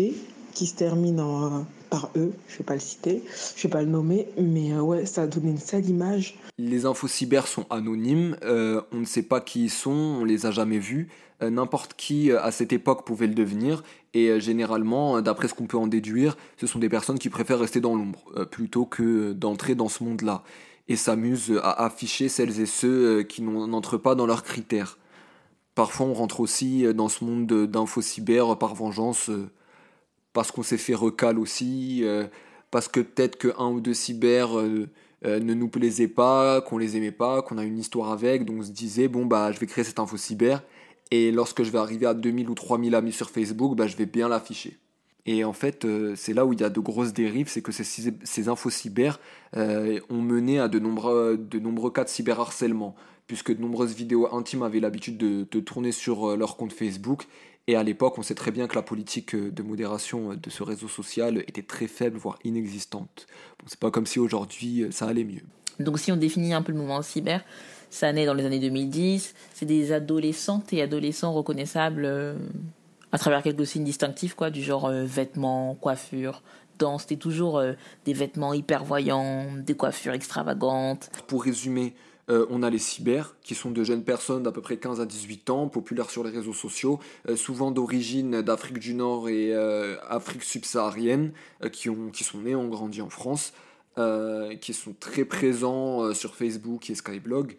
qui 0.54 0.66
se 0.66 0.76
termine 0.76 1.20
en 1.20 1.66
par 1.92 2.10
eux, 2.16 2.32
je 2.48 2.58
vais 2.58 2.64
pas 2.64 2.74
le 2.74 2.80
citer, 2.80 3.22
je 3.56 3.64
vais 3.64 3.70
pas 3.70 3.84
le 3.84 3.90
nommer, 3.90 4.30
mais 4.42 4.72
euh, 4.72 4.80
ouais, 4.80 5.06
ça 5.06 5.24
a 5.24 5.28
donné 5.28 5.50
une 5.50 5.58
sale 5.58 5.88
image. 5.88 6.40
Les 6.58 6.86
infos 6.86 7.10
cyber 7.10 7.48
sont 7.48 7.66
anonymes, 7.70 8.38
euh, 8.44 8.82
on 8.94 9.00
ne 9.00 9.06
sait 9.06 9.24
pas 9.24 9.42
qui 9.42 9.66
ils 9.66 9.70
sont, 9.70 9.92
on 9.92 10.24
les 10.24 10.46
a 10.46 10.52
jamais 10.52 10.80
vus. 10.80 11.10
Euh, 11.44 11.50
n'importe 11.50 11.96
qui 11.96 12.32
à 12.32 12.50
cette 12.52 12.72
époque 12.72 13.06
pouvait 13.06 13.28
le 13.28 13.34
devenir, 13.34 13.84
et 14.14 14.40
généralement, 14.40 15.22
d'après 15.22 15.50
ce 15.50 15.54
qu'on 15.54 15.68
peut 15.68 15.78
en 15.78 15.88
déduire, 15.88 16.38
ce 16.58 16.66
sont 16.66 16.80
des 16.80 16.90
personnes 16.90 17.20
qui 17.20 17.30
préfèrent 17.30 17.60
rester 17.60 17.82
dans 17.82 17.96
l'ombre 17.96 18.46
plutôt 18.50 18.86
que 18.86 19.34
d'entrer 19.34 19.76
dans 19.76 19.90
ce 19.90 20.04
monde-là, 20.04 20.44
et 20.88 20.96
s'amusent 20.96 21.60
à 21.62 21.86
afficher 21.86 22.30
celles 22.30 22.62
et 22.62 22.66
ceux 22.66 23.24
qui 23.24 23.42
n'entrent 23.42 23.98
pas 23.98 24.16
dans 24.16 24.26
leurs 24.26 24.44
critères. 24.44 24.98
Parfois, 25.76 26.06
on 26.06 26.14
rentre 26.14 26.40
aussi 26.42 26.84
dans 26.94 27.10
ce 27.10 27.24
monde 27.24 27.48
d'infos 27.68 28.02
cyber 28.02 28.58
par 28.58 28.76
vengeance 28.76 29.30
parce 30.34 30.52
qu'on 30.52 30.64
s'est 30.64 30.78
fait 30.78 30.96
recal 30.96 31.40
aussi, 31.40 32.02
euh, 32.04 32.26
parce 32.72 32.88
que 32.88 33.00
peut-être 33.00 33.38
que 33.38 33.50
un 33.58 33.70
ou 33.70 33.82
deux 33.82 33.94
cyber 33.94 34.58
euh, 34.58 34.88
euh, 35.26 35.40
ne 35.40 35.54
nous 35.54 35.68
plaisaient 35.68 36.08
pas, 36.08 36.62
qu'on 36.62 36.78
les 36.78 36.98
aimait 36.98 37.12
pas, 37.12 37.42
qu'on 37.42 37.58
a 37.58 37.64
une 37.64 37.78
histoire 37.78 38.12
avec, 38.12 38.46
donc 38.46 38.58
on 38.60 38.64
se 38.64 38.72
disait 38.72 39.08
bon 39.08 39.26
bah 39.26 39.52
je 39.52 39.60
vais 39.60 39.68
créer 39.68 39.84
cette 39.84 40.00
info 40.00 40.18
cyber 40.18 40.64
et 41.12 41.32
lorsque 41.32 41.64
je 41.64 41.72
vais 41.72 41.80
arriver 41.80 42.06
à 42.06 42.14
2000 42.14 42.50
ou 42.50 42.54
3000 42.56 42.96
amis 42.96 43.12
sur 43.12 43.30
Facebook, 43.30 43.76
bah 43.76 43.88
je 43.88 43.98
vais 43.98 44.06
bien 44.06 44.30
l'afficher. 44.30 44.78
Et 45.28 45.44
en 45.44 45.54
fait, 45.54 45.86
c'est 46.16 46.34
là 46.34 46.48
où 46.48 46.54
il 46.54 46.62
y 46.62 46.64
a 46.64 46.70
de 46.72 46.80
grosses 46.80 47.14
dérives, 47.14 47.48
c'est 47.48 47.62
que 47.62 47.72
ces, 47.72 47.84
ces 47.84 48.50
infos 48.50 48.72
cyber 48.72 49.20
ont 49.54 50.22
mené 50.22 50.58
à 50.58 50.68
de 50.68 50.80
nombreux, 50.80 51.38
de 51.38 51.60
nombreux 51.60 51.92
cas 51.92 52.06
de 52.06 52.10
cyberharcèlement, 52.10 52.96
puisque 53.28 53.56
de 53.56 53.62
nombreuses 53.62 53.96
vidéos 53.96 54.34
intimes 54.34 54.64
avaient 54.64 54.80
l'habitude 54.80 55.18
de, 55.18 55.48
de, 55.50 55.60
tourner 55.60 55.92
sur 55.92 56.36
leur 56.36 56.58
compte 56.58 56.74
Facebook, 56.74 57.28
et 57.68 57.76
à 57.76 57.84
l'époque, 57.84 58.18
on 58.18 58.24
sait 58.24 58.36
très 58.36 58.52
bien 58.52 58.68
que 58.68 58.76
la 58.76 58.82
politique 58.82 59.36
euh, 59.36 59.52
de 59.52 59.62
modération 59.62 60.32
euh, 60.32 60.36
de 60.36 60.50
ce 60.50 60.64
réseau 60.64 60.88
social 60.88 61.40
était 61.48 61.62
très 61.62 61.88
faible, 61.88 62.18
voire 62.18 62.40
inexistante. 62.44 63.28
Bon, 63.60 63.66
c'est 63.68 63.80
pas 63.80 63.92
comme 63.92 64.06
si 64.06 64.20
aujourd'hui 64.20 64.84
euh, 64.84 64.92
ça 64.92 65.08
allait 65.08 65.24
mieux. 65.24 65.44
Donc 65.80 66.00
si 66.00 66.12
on 66.12 66.18
définit 66.18 66.54
un 66.54 66.62
peu 66.64 66.72
le 66.72 66.80
mouvement 66.80 67.02
cyber, 67.02 67.44
ça 67.90 68.12
naît 68.14 68.26
dans 68.26 68.34
les 68.34 68.46
années 68.46 68.60
2010. 68.60 69.36
C'est 69.54 69.66
des 69.66 69.92
adolescentes 69.92 70.74
et 70.74 70.82
adolescents 70.82 71.34
reconnaissables 71.34 72.36
à 73.12 73.18
travers 73.18 73.42
quelques 73.42 73.66
signes 73.66 73.84
distinctifs, 73.84 74.34
quoi, 74.34 74.50
du 74.50 74.62
genre 74.62 74.92
vêtements, 74.92 75.76
coiffure, 75.76 76.44
danse. 76.78 77.04
C'était 77.04 77.16
toujours 77.16 77.62
des 78.06 78.14
vêtements 78.14 78.54
hyper 78.54 78.84
voyants, 78.84 79.46
des 79.58 79.74
coiffures 79.74 80.14
extravagantes. 80.14 81.10
Pour 81.28 81.44
résumer, 81.44 81.96
euh, 82.30 82.46
on 82.50 82.64
a 82.64 82.70
les 82.70 82.80
cyber, 82.80 83.36
qui 83.42 83.56
sont 83.56 83.72
de 83.72 83.84
jeunes 83.84 84.04
personnes 84.04 84.44
d'à 84.44 84.52
peu 84.52 84.62
près 84.62 84.78
15 84.78 85.02
à 85.02 85.06
18 85.06 85.50
ans, 85.50 85.68
populaires 85.68 86.10
sur 86.10 86.24
les 86.24 86.30
réseaux 86.30 86.54
sociaux, 86.54 87.00
euh, 87.28 87.36
souvent 87.36 87.72
d'origine 87.72 88.42
d'Afrique 88.42 88.80
du 88.80 88.94
Nord 88.94 89.30
et 89.30 89.54
euh, 89.54 89.96
Afrique 90.08 90.44
subsaharienne, 90.44 91.34
qui, 91.72 91.90
qui 92.14 92.24
sont 92.24 92.40
nés, 92.40 92.56
ont 92.56 92.68
grandi 92.68 93.02
en 93.02 93.10
France, 93.10 93.54
qui 94.62 94.74
sont 94.74 94.96
très 95.00 95.26
présents 95.26 96.14
sur 96.14 96.36
Facebook 96.36 96.90
et 96.90 96.96
Skyblog, 96.96 97.58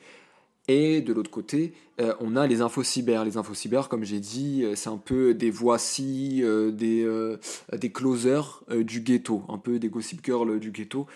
et 0.68 1.00
de 1.00 1.12
l'autre 1.12 1.30
côté, 1.30 1.72
euh, 2.00 2.14
on 2.20 2.36
a 2.36 2.46
les 2.46 2.60
infos 2.60 2.84
cyber. 2.84 3.24
Les 3.24 3.36
infos 3.36 3.54
cyber, 3.54 3.88
comme 3.88 4.04
j'ai 4.04 4.20
dit, 4.20 4.62
euh, 4.62 4.74
c'est 4.76 4.90
un 4.90 4.96
peu 4.96 5.34
des 5.34 5.50
voici, 5.50 6.40
euh, 6.42 6.70
des, 6.70 7.06
des 7.76 7.90
closers 7.90 8.62
du 8.70 9.00
ghetto, 9.00 9.42
un 9.48 9.58
peu 9.58 9.78
des 9.78 9.88
gossip 9.88 10.24
girls 10.24 10.60
du 10.60 10.70
ghetto, 10.70 11.06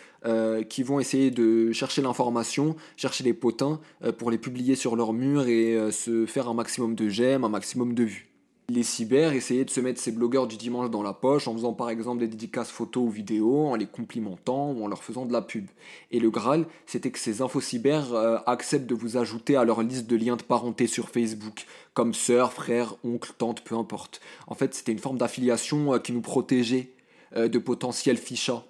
qui 0.69 0.83
vont 0.83 0.99
essayer 0.99 1.31
de 1.31 1.71
chercher 1.73 2.03
l'information, 2.03 2.75
chercher 2.97 3.23
les 3.23 3.33
potins 3.35 3.81
pour 4.19 4.31
les 4.31 4.39
publier 4.39 4.75
sur 4.75 4.97
leur 4.97 5.13
mur 5.13 5.47
et 5.47 5.93
se 5.93 6.27
faire 6.27 6.49
un 6.49 6.55
maximum 6.55 6.97
de 6.97 7.09
j'aime, 7.09 7.45
un 7.45 7.49
maximum 7.49 7.95
de 7.95 8.03
vues 8.03 8.36
les 8.69 8.83
cyber 8.83 9.33
essayaient 9.33 9.65
de 9.65 9.71
se 9.71 9.81
mettre 9.81 10.01
ces 10.01 10.11
blogueurs 10.11 10.49
du 10.49 10.57
dimanche 10.57 10.91
dans 10.91 11.03
la 11.03 11.13
poche 11.13 11.47
en 11.47 11.55
faisant 11.55 11.73
par 11.73 11.89
exemple 11.89 12.21
des 12.21 12.27
dédicaces 12.27 12.71
photos 12.71 13.05
ou 13.05 13.11
vidéos, 13.11 13.69
en 13.69 13.77
les 13.77 13.87
complimentant 13.87 14.73
ou 14.73 14.85
en 14.85 14.89
leur 14.89 15.05
faisant 15.05 15.25
de 15.25 15.33
la 15.33 15.41
pub. 15.41 15.67
Et 16.11 16.19
le 16.19 16.31
Graal, 16.31 16.67
c'était 16.85 17.13
que 17.13 17.19
ces 17.19 17.43
infos 17.43 17.61
cyber 17.61 18.13
euh, 18.13 18.39
acceptent 18.47 18.89
de 18.89 18.95
vous 18.95 19.17
ajouter 19.17 19.55
à 19.55 19.65
leur 19.65 19.83
liste 19.83 20.09
de 20.09 20.17
liens 20.17 20.37
de 20.37 20.43
parenté 20.43 20.89
sur 20.89 21.11
Facebook, 21.11 21.67
comme 21.95 22.13
sœur, 22.13 22.53
frère, 22.53 22.97
oncle, 23.05 23.33
tante, 23.39 23.63
peu 23.63 23.77
importe. 23.77 24.21
En 24.49 24.57
fait, 24.57 24.75
c'était 24.75 24.93
une 24.93 24.99
forme 24.99 25.19
d'affiliation 25.19 25.95
euh, 25.95 25.99
qui 25.99 26.13
nous 26.13 26.23
protégeait 26.23 26.91
euh, 27.37 27.47
de 27.47 27.59
potentiels 27.61 28.19
fichas. 28.19 28.65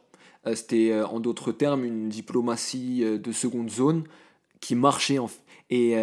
c'était 0.54 0.92
en 1.02 1.20
d'autres 1.20 1.52
termes 1.52 1.84
une 1.84 2.08
diplomatie 2.08 3.02
de 3.02 3.32
seconde 3.32 3.70
zone 3.70 4.04
qui 4.60 4.74
marchait 4.74 5.18
et 5.70 5.96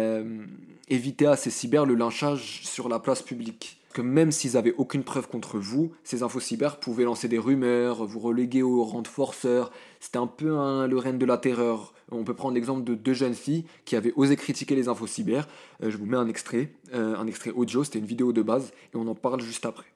éviter 0.88 1.26
à 1.26 1.36
ces 1.36 1.50
cyber 1.50 1.86
le 1.86 1.94
lynchage 1.94 2.60
sur 2.64 2.90
la 2.90 2.98
place 2.98 3.22
publique 3.22 3.78
que 3.94 4.02
même 4.02 4.32
s'ils 4.32 4.56
avaient 4.56 4.74
aucune 4.76 5.04
preuve 5.04 5.28
contre 5.28 5.58
vous, 5.58 5.92
ces 6.02 6.24
infos 6.24 6.40
cyber 6.40 6.78
pouvaient 6.80 7.04
lancer 7.04 7.28
des 7.28 7.38
rumeurs, 7.38 8.04
vous 8.04 8.18
reléguer 8.18 8.62
au 8.62 8.84
rang 8.84 9.02
de 9.02 9.08
forceur. 9.08 9.70
C'était 10.00 10.18
un 10.18 10.26
peu 10.26 10.48
le 10.48 10.96
règne 10.98 11.16
de 11.16 11.24
la 11.24 11.38
terreur. 11.38 11.94
On 12.10 12.24
peut 12.24 12.34
prendre 12.34 12.54
l'exemple 12.54 12.82
de 12.82 12.94
deux 12.94 13.14
jeunes 13.14 13.34
filles 13.34 13.64
qui 13.84 13.94
avaient 13.96 14.12
osé 14.16 14.36
critiquer 14.36 14.74
les 14.74 14.88
infos 14.88 15.06
cyber. 15.06 15.46
Euh, 15.82 15.90
je 15.90 15.96
vous 15.96 16.06
mets 16.06 16.16
un 16.16 16.28
extrait, 16.28 16.72
euh, 16.92 17.16
un 17.16 17.26
extrait 17.26 17.50
audio, 17.50 17.84
c'était 17.84 18.00
une 18.00 18.04
vidéo 18.04 18.32
de 18.32 18.42
base, 18.42 18.72
et 18.92 18.96
on 18.96 19.06
en 19.06 19.14
parle 19.14 19.40
juste 19.40 19.64
après. 19.64 19.86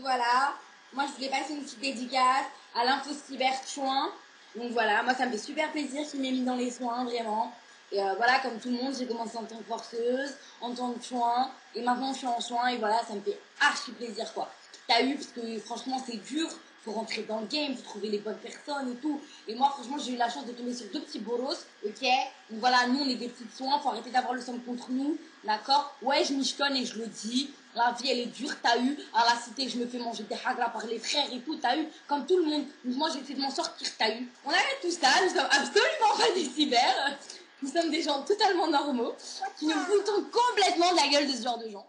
Voilà, 0.00 0.54
moi 0.94 1.04
je 1.06 1.16
voulais 1.16 1.28
passer 1.28 1.52
une 1.52 1.62
petite 1.62 1.80
dédicace 1.80 2.46
à 2.74 2.84
l'info 2.84 3.10
cyber 3.12 3.52
chouin. 3.66 4.08
Donc 4.56 4.70
voilà, 4.70 5.02
moi 5.02 5.14
ça 5.14 5.26
me 5.26 5.32
fait 5.32 5.38
super 5.38 5.70
plaisir 5.72 6.06
qu'il 6.08 6.20
m'ait 6.20 6.30
mis 6.30 6.44
dans 6.44 6.56
les 6.56 6.70
soins, 6.70 7.04
vraiment. 7.04 7.52
Et 7.92 8.02
euh, 8.02 8.14
voilà, 8.16 8.40
comme 8.40 8.58
tout 8.58 8.68
le 8.68 8.76
monde, 8.76 8.94
j'ai 8.98 9.06
commencé 9.06 9.36
en 9.36 9.44
tant 9.44 9.56
que 9.56 9.64
forceuse, 9.64 10.34
en 10.60 10.74
tant 10.74 10.92
que 10.92 11.04
soin, 11.04 11.50
et 11.74 11.82
maintenant 11.82 12.12
je 12.12 12.18
suis 12.18 12.26
en 12.26 12.40
soin, 12.40 12.68
et 12.68 12.78
voilà, 12.78 13.00
ça 13.06 13.14
me 13.14 13.20
fait 13.20 13.38
archi 13.60 13.92
plaisir, 13.92 14.32
quoi. 14.34 14.50
T'as 14.88 15.02
eu, 15.02 15.14
parce 15.14 15.28
que 15.28 15.58
franchement, 15.60 16.02
c'est 16.04 16.16
dur, 16.16 16.48
faut 16.84 16.92
rentrer 16.92 17.22
dans 17.22 17.40
le 17.40 17.46
game, 17.46 17.76
faut 17.76 17.82
trouver 17.82 18.08
les 18.08 18.18
bonnes 18.18 18.38
personnes 18.38 18.92
et 18.92 18.94
tout. 18.96 19.20
Et 19.48 19.56
moi, 19.56 19.70
franchement, 19.70 19.98
j'ai 19.98 20.12
eu 20.12 20.16
la 20.16 20.28
chance 20.30 20.46
de 20.46 20.52
tomber 20.52 20.72
sur 20.72 20.86
deux 20.92 21.00
petits 21.00 21.18
boros, 21.18 21.54
ok? 21.84 22.02
Donc 22.50 22.60
voilà, 22.60 22.86
nous, 22.86 23.00
on 23.00 23.08
est 23.08 23.16
des 23.16 23.28
petites 23.28 23.54
soins, 23.54 23.78
faut 23.80 23.88
arrêter 23.88 24.10
d'avoir 24.10 24.34
le 24.34 24.40
sang 24.40 24.56
contre 24.64 24.90
nous, 24.90 25.18
d'accord? 25.42 25.96
Ouais, 26.02 26.24
je 26.24 26.32
michetonne 26.34 26.76
et 26.76 26.84
je 26.84 26.98
le 26.98 27.06
dis. 27.06 27.50
La 27.74 27.92
vie, 27.92 28.08
elle 28.08 28.20
est 28.20 28.26
dure, 28.26 28.54
t'as 28.62 28.78
eu. 28.78 28.96
À 29.12 29.24
la 29.26 29.38
cité, 29.40 29.68
je 29.68 29.78
me 29.78 29.86
fais 29.86 29.98
manger 29.98 30.22
des 30.22 30.36
hagra 30.44 30.70
par 30.70 30.86
les 30.86 30.98
frères 30.98 31.26
et 31.32 31.40
tout, 31.40 31.56
t'as 31.56 31.76
eu. 31.76 31.86
Comme 32.06 32.24
tout 32.24 32.38
le 32.38 32.44
monde. 32.44 32.64
Moi, 32.84 33.10
j'ai 33.12 33.20
fait 33.20 33.34
de 33.34 33.40
m'en 33.40 33.50
sortir, 33.50 33.88
t'as 33.98 34.10
eu. 34.14 34.28
On 34.44 34.50
arrête 34.50 34.78
tout 34.80 34.90
ça, 34.90 35.08
nous 35.24 35.28
sommes 35.28 35.48
absolument 35.50 36.16
pas 36.16 36.32
des 36.34 36.44
cyber. 36.44 37.18
Nous 37.62 37.68
sommes 37.70 37.90
des 37.90 38.02
gens 38.02 38.22
totalement 38.22 38.70
normaux 38.70 39.14
qui 39.58 39.66
nous 39.66 39.72
foutons 39.72 40.24
complètement 40.30 40.92
de 40.92 40.96
la 40.96 41.08
gueule 41.10 41.30
de 41.30 41.36
ce 41.36 41.42
genre 41.42 41.58
de 41.58 41.70
gens. 41.70 41.86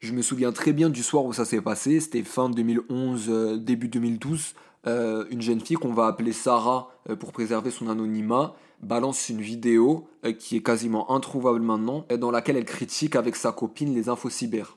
Je 0.00 0.12
me 0.12 0.20
souviens 0.20 0.52
très 0.52 0.72
bien 0.72 0.90
du 0.90 1.02
soir 1.02 1.24
où 1.24 1.32
ça 1.32 1.44
s'est 1.44 1.60
passé, 1.60 2.00
c'était 2.00 2.22
fin 2.22 2.50
2011, 2.50 3.26
euh, 3.28 3.56
début 3.56 3.88
2012. 3.88 4.54
Euh, 4.86 5.24
une 5.30 5.42
jeune 5.42 5.60
fille 5.60 5.76
qu'on 5.76 5.92
va 5.92 6.06
appeler 6.06 6.32
Sarah 6.32 6.90
euh, 7.08 7.16
pour 7.16 7.32
préserver 7.32 7.70
son 7.70 7.88
anonymat 7.88 8.54
balance 8.82 9.30
une 9.30 9.40
vidéo 9.40 10.06
qui 10.38 10.56
est 10.56 10.62
quasiment 10.62 11.10
introuvable 11.10 11.60
maintenant, 11.60 12.04
dans 12.10 12.30
laquelle 12.30 12.58
elle 12.58 12.66
critique 12.66 13.16
avec 13.16 13.34
sa 13.34 13.50
copine 13.50 13.94
les 13.94 14.10
infos 14.10 14.28
cyber. 14.28 14.76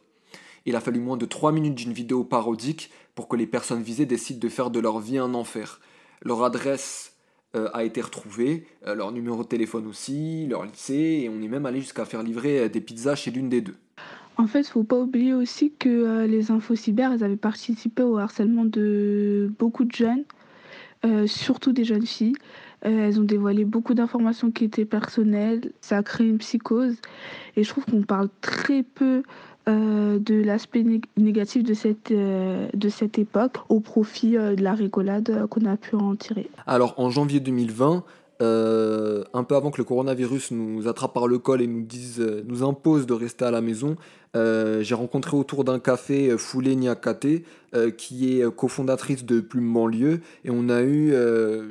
Il 0.66 0.78
a 0.78 0.80
fallu 0.80 1.02
moins 1.02 1.18
de 1.18 1.26
3 1.26 1.52
minutes 1.52 1.76
d'une 1.76 1.92
vidéo 1.92 2.24
parodique 2.24 2.92
pour 3.14 3.28
que 3.28 3.36
les 3.36 3.46
personnes 3.46 3.84
visées 3.84 4.06
décident 4.06 4.40
de 4.40 4.48
faire 4.48 4.70
de 4.70 4.80
leur 4.80 5.00
vie 5.00 5.18
un 5.18 5.34
enfer. 5.34 5.82
Leur 6.22 6.44
adresse 6.44 7.09
a 7.54 7.84
été 7.84 8.02
retrouvé, 8.02 8.66
euh, 8.88 8.96
leur 8.96 9.12
numéro 9.12 9.44
de 9.44 9.48
téléphone 9.48 9.88
aussi, 9.88 10.46
leur 10.48 10.66
lycée, 10.66 11.22
et 11.24 11.30
on 11.30 11.42
est 11.42 11.48
même 11.48 11.66
allé 11.66 11.80
jusqu'à 11.80 12.06
faire 12.06 12.24
livrer 12.24 12.60
euh, 12.60 12.70
des 12.70 12.82
pizzas 12.82 13.16
chez 13.16 13.32
l'une 13.32 13.50
des 13.50 13.62
deux. 13.62 13.76
En 14.38 14.48
fait, 14.48 14.68
faut 14.68 14.84
pas 14.84 15.00
oublier 15.00 15.34
aussi 15.34 15.74
que 15.78 15.90
euh, 15.90 16.28
les 16.28 16.52
infos 16.52 16.76
cyber, 16.76 17.12
elles 17.12 17.24
avaient 17.24 17.36
participé 17.36 18.04
au 18.04 18.18
harcèlement 18.18 18.66
de 18.66 19.52
beaucoup 19.60 19.84
de 19.84 19.92
jeunes, 19.92 20.24
euh, 21.06 21.28
surtout 21.28 21.74
des 21.74 21.84
jeunes 21.84 22.06
filles. 22.06 22.36
Euh, 22.86 23.08
elles 23.08 23.20
ont 23.20 23.26
dévoilé 23.26 23.66
beaucoup 23.66 23.94
d'informations 23.94 24.52
qui 24.52 24.64
étaient 24.64 24.86
personnelles. 24.86 25.74
Ça 25.82 25.98
a 25.98 26.04
créé 26.04 26.28
une 26.28 26.38
psychose. 26.38 26.96
Et 27.58 27.64
je 27.64 27.70
trouve 27.70 27.86
qu'on 27.86 28.04
parle 28.04 28.30
très 28.42 28.84
peu 28.84 29.24
euh, 29.70 30.18
de 30.20 30.36
l'aspect 30.44 30.82
nég- 30.84 31.06
négatif 31.18 31.64
de 31.64 31.74
cette, 31.74 32.12
euh, 32.12 32.68
de 32.74 32.90
cette 32.90 33.18
époque 33.20 33.58
au 33.70 33.80
profit 33.80 34.36
euh, 34.36 34.56
de 34.56 34.64
la 34.64 34.74
rigolade 34.74 35.46
qu'on 35.50 35.66
a 35.66 35.78
pu 35.78 35.96
en 35.96 36.16
tirer. 36.16 36.50
Alors 36.68 36.96
en 36.98 37.10
janvier 37.10 37.40
2020, 37.40 38.04
euh, 38.42 39.24
un 39.34 39.44
peu 39.44 39.56
avant 39.56 39.70
que 39.70 39.78
le 39.80 39.84
coronavirus 39.84 40.52
nous 40.52 40.88
attrape 40.88 41.14
par 41.14 41.28
le 41.28 41.40
col 41.40 41.62
et 41.62 41.68
nous 41.68 42.64
impose 42.64 43.06
de 43.06 43.14
rester 43.14 43.46
à 43.46 43.52
la 43.52 43.62
maison, 43.62 43.96
euh, 44.36 44.84
j'ai 44.84 44.96
rencontré 44.96 45.36
autour 45.36 45.64
d'un 45.64 45.80
café 45.80 46.30
euh, 46.30 46.38
Foulé 46.38 46.76
Niakate, 46.76 47.26
euh, 47.76 47.90
qui 47.92 48.40
est 48.40 48.56
cofondatrice 48.56 49.26
de 49.26 49.40
Plume 49.42 49.72
Banlieue, 49.74 50.22
et 50.46 50.50
on 50.50 50.70
a 50.70 50.82
eu 50.82 51.14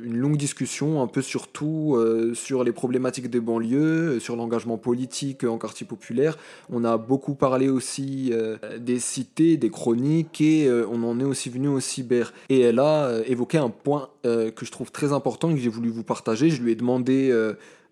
une 0.03 0.17
longue 0.17 0.37
discussion, 0.37 1.01
un 1.01 1.07
peu 1.07 1.21
surtout 1.21 1.97
sur 2.33 2.63
les 2.63 2.71
problématiques 2.71 3.29
des 3.29 3.41
banlieues, 3.41 4.19
sur 4.19 4.37
l'engagement 4.37 4.77
politique 4.77 5.43
en 5.43 5.57
quartier 5.57 5.85
populaire. 5.85 6.37
On 6.69 6.85
a 6.85 6.97
beaucoup 6.97 7.35
parlé 7.35 7.69
aussi 7.69 8.31
des 8.79 8.99
cités, 8.99 9.57
des 9.57 9.69
chroniques, 9.69 10.39
et 10.39 10.71
on 10.89 11.03
en 11.03 11.19
est 11.19 11.25
aussi 11.25 11.49
venu 11.49 11.67
au 11.67 11.81
cyber. 11.81 12.33
Et 12.47 12.61
elle 12.61 12.79
a 12.79 13.19
évoqué 13.27 13.57
un 13.57 13.69
point 13.69 14.09
que 14.23 14.65
je 14.65 14.71
trouve 14.71 14.91
très 14.91 15.11
important 15.11 15.51
et 15.51 15.55
que 15.55 15.59
j'ai 15.59 15.69
voulu 15.69 15.89
vous 15.89 16.03
partager. 16.03 16.49
Je 16.49 16.61
lui 16.61 16.71
ai 16.71 16.75
demandé 16.75 17.33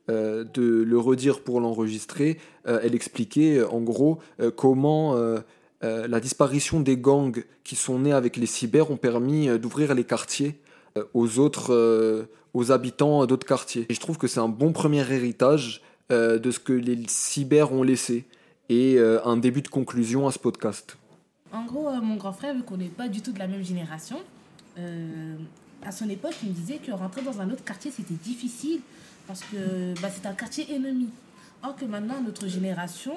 euh, 0.09 0.45
de 0.53 0.61
le 0.61 0.97
redire 0.97 1.41
pour 1.41 1.59
l'enregistrer. 1.59 2.39
Euh, 2.65 2.79
elle 2.81 2.95
expliquait 2.95 3.57
euh, 3.57 3.69
en 3.69 3.81
gros 3.81 4.19
comment 4.55 5.17
la 5.81 6.19
disparition 6.19 6.79
des 6.79 6.97
gangs 6.97 7.43
qui 7.63 7.75
sont 7.75 7.99
nés 7.99 8.13
avec 8.13 8.37
les 8.37 8.45
cyber 8.45 8.89
ont 8.89 8.97
permis 8.97 9.47
d'ouvrir 9.59 9.93
les 9.93 10.03
quartiers 10.03 10.59
aux 11.13 11.39
autres, 11.39 12.27
aux 12.53 12.71
habitants 12.71 13.25
d'autres 13.25 13.45
quartiers. 13.45 13.85
Et 13.89 13.93
je 13.93 13.99
trouve 13.99 14.17
que 14.17 14.27
c'est 14.27 14.39
un 14.39 14.47
bon 14.47 14.71
premier 14.71 15.01
héritage 15.01 15.81
de 16.09 16.51
ce 16.51 16.59
que 16.59 16.73
les 16.73 16.97
cyber 17.07 17.71
ont 17.71 17.83
laissé 17.83 18.25
et 18.69 18.99
un 18.99 19.37
début 19.37 19.61
de 19.61 19.67
conclusion 19.67 20.27
à 20.27 20.31
ce 20.31 20.39
podcast. 20.39 20.97
En 21.51 21.65
gros, 21.65 21.89
mon 22.01 22.15
grand 22.15 22.33
frère, 22.33 22.55
vu 22.55 22.63
qu'on 22.63 22.77
n'est 22.77 22.85
pas 22.85 23.07
du 23.07 23.21
tout 23.21 23.31
de 23.31 23.39
la 23.39 23.47
même 23.47 23.63
génération, 23.63 24.17
à 24.77 25.91
son 25.91 26.09
époque, 26.09 26.33
il 26.43 26.49
me 26.49 26.53
disait 26.53 26.77
que 26.77 26.91
rentrer 26.91 27.21
dans 27.21 27.39
un 27.39 27.49
autre 27.51 27.63
quartier, 27.63 27.91
c'était 27.91 28.15
difficile 28.15 28.81
parce 29.27 29.41
que 29.41 29.99
bah, 30.01 30.09
c'est 30.13 30.25
un 30.25 30.33
quartier 30.33 30.73
ennemi. 30.73 31.09
Or 31.63 31.75
que 31.75 31.85
maintenant, 31.85 32.21
notre 32.21 32.47
génération, 32.47 33.15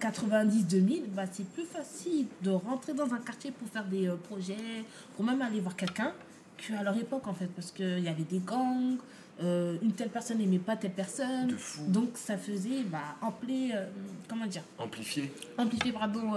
90-2000, 0.00 1.06
bah, 1.14 1.24
c'est 1.30 1.48
plus 1.48 1.64
facile 1.64 2.26
de 2.42 2.50
rentrer 2.50 2.92
dans 2.92 3.12
un 3.14 3.18
quartier 3.18 3.50
pour 3.50 3.68
faire 3.68 3.84
des 3.84 4.08
euh, 4.08 4.16
projets, 4.16 4.84
pour 5.14 5.24
même 5.24 5.40
aller 5.42 5.60
voir 5.60 5.76
quelqu'un, 5.76 6.12
qu'à 6.58 6.82
leur 6.82 6.96
époque, 6.96 7.26
en 7.26 7.34
fait, 7.34 7.46
parce 7.46 7.70
qu'il 7.70 8.00
y 8.00 8.08
avait 8.08 8.24
des 8.24 8.40
gangs, 8.40 8.96
euh, 9.42 9.76
une 9.82 9.92
telle 9.92 10.08
personne 10.08 10.38
n'aimait 10.38 10.58
pas 10.58 10.76
telle 10.76 10.92
personne. 10.92 11.56
Donc, 11.88 12.10
ça 12.14 12.36
faisait 12.36 12.82
bah, 12.84 13.16
euh, 13.22 13.86
comment 14.28 14.46
dire, 14.46 14.62
Amplifié. 14.78 15.32
amplifier 15.58 15.92
pardon, 15.92 16.32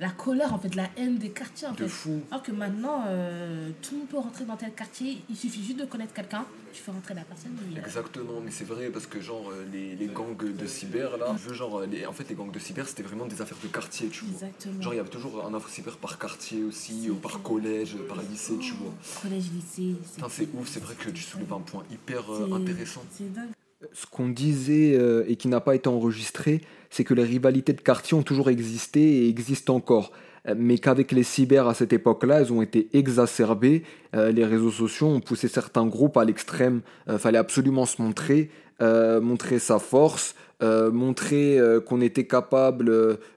la 0.00 0.10
colère, 0.10 0.52
en 0.54 0.58
fait, 0.58 0.74
la 0.74 0.88
haine 0.96 1.18
des 1.18 1.30
quartiers. 1.30 1.68
En 1.68 1.72
De 1.72 1.78
fait. 1.78 1.88
fou. 1.88 2.20
Alors 2.30 2.42
que 2.42 2.52
maintenant, 2.52 3.04
euh, 3.06 3.70
tout 3.82 3.92
le 3.94 3.98
monde 3.98 4.08
peut 4.08 4.18
rentrer 4.18 4.44
dans 4.44 4.56
tel 4.56 4.72
quartier, 4.72 5.22
il 5.28 5.36
suffit 5.36 5.62
juste 5.64 5.78
de 5.78 5.84
connaître 5.84 6.14
quelqu'un, 6.14 6.44
tu 6.72 6.82
fais 6.82 6.90
rentrer 6.92 7.14
la 7.14 7.22
personne. 7.22 7.52
et, 7.74 7.78
Exactement, 7.78 8.40
mais 8.44 8.50
c'est 8.50 8.64
vrai 8.64 8.90
parce 8.90 9.06
que 9.06 9.20
genre 9.20 9.50
euh, 9.50 9.64
les, 9.72 9.96
les 9.96 10.06
gangs 10.06 10.36
de 10.36 10.66
cyber 10.66 11.16
là, 11.16 11.34
je 11.42 11.48
veux, 11.48 11.54
genre 11.54 11.80
euh, 11.80 11.86
les- 11.86 12.06
en 12.06 12.12
fait 12.12 12.28
les 12.28 12.34
gangs 12.34 12.50
de 12.52 12.58
cyber 12.58 12.86
c'était 12.86 13.02
vraiment 13.02 13.26
des 13.26 13.40
affaires 13.42 13.58
de 13.62 13.68
quartier, 13.68 14.08
tu 14.08 14.24
vois. 14.24 14.32
Exactement. 14.34 14.80
Genre 14.82 14.94
il 14.94 14.96
y 14.96 15.00
avait 15.00 15.08
toujours 15.08 15.44
un 15.46 15.54
info 15.54 15.68
cyber 15.68 15.96
par 15.96 16.18
quartier 16.18 16.62
aussi, 16.64 17.08
ou 17.10 17.14
par 17.16 17.42
collège, 17.42 17.96
par 18.08 18.20
lycée, 18.22 18.58
tu 18.58 18.72
vois. 18.74 18.92
Collège, 19.22 19.44
lycée. 19.52 19.96
C'est 20.28 20.48
ouf, 20.54 20.68
c'est 20.68 20.80
vrai 20.82 20.94
que 20.94 21.10
tu 21.10 21.22
soulèves 21.22 21.52
un 21.52 21.60
point 21.60 21.82
hyper 21.90 22.22
euh, 22.32 22.52
intéressant. 22.54 23.02
C'est 23.10 23.32
dingue. 23.32 23.48
Ce 23.92 24.06
qu'on 24.06 24.28
disait 24.28 24.96
euh, 24.96 25.24
et 25.28 25.36
qui 25.36 25.46
n'a 25.46 25.60
pas 25.60 25.76
été 25.76 25.88
enregistré, 25.88 26.62
c'est 26.90 27.04
que 27.04 27.14
les 27.14 27.22
rivalités 27.22 27.72
de 27.72 27.80
quartier 27.80 28.16
ont 28.16 28.24
toujours 28.24 28.50
existé 28.50 29.00
et 29.00 29.28
existent 29.28 29.76
encore. 29.76 30.12
Euh, 30.48 30.54
Mais 30.56 30.78
qu'avec 30.78 31.12
les 31.12 31.22
cyber 31.22 31.68
à 31.68 31.74
cette 31.74 31.92
époque-là, 31.92 32.40
elles 32.40 32.52
ont 32.52 32.62
été 32.62 32.88
exacerbées. 32.92 33.82
Euh, 34.16 34.32
les 34.32 34.44
réseaux 34.44 34.70
sociaux 34.70 35.06
ont 35.08 35.20
poussé 35.20 35.48
certains 35.48 35.86
groupes 35.86 36.16
à 36.16 36.24
l'extrême. 36.24 36.80
Euh, 37.08 37.18
fallait 37.18 37.38
absolument 37.38 37.86
se 37.86 38.00
montrer, 38.02 38.50
montrer 38.80 39.58
sa 39.58 39.80
force, 39.80 40.36
montrer 40.62 41.58
qu'on 41.84 42.00
était 42.00 42.28
capable 42.28 42.86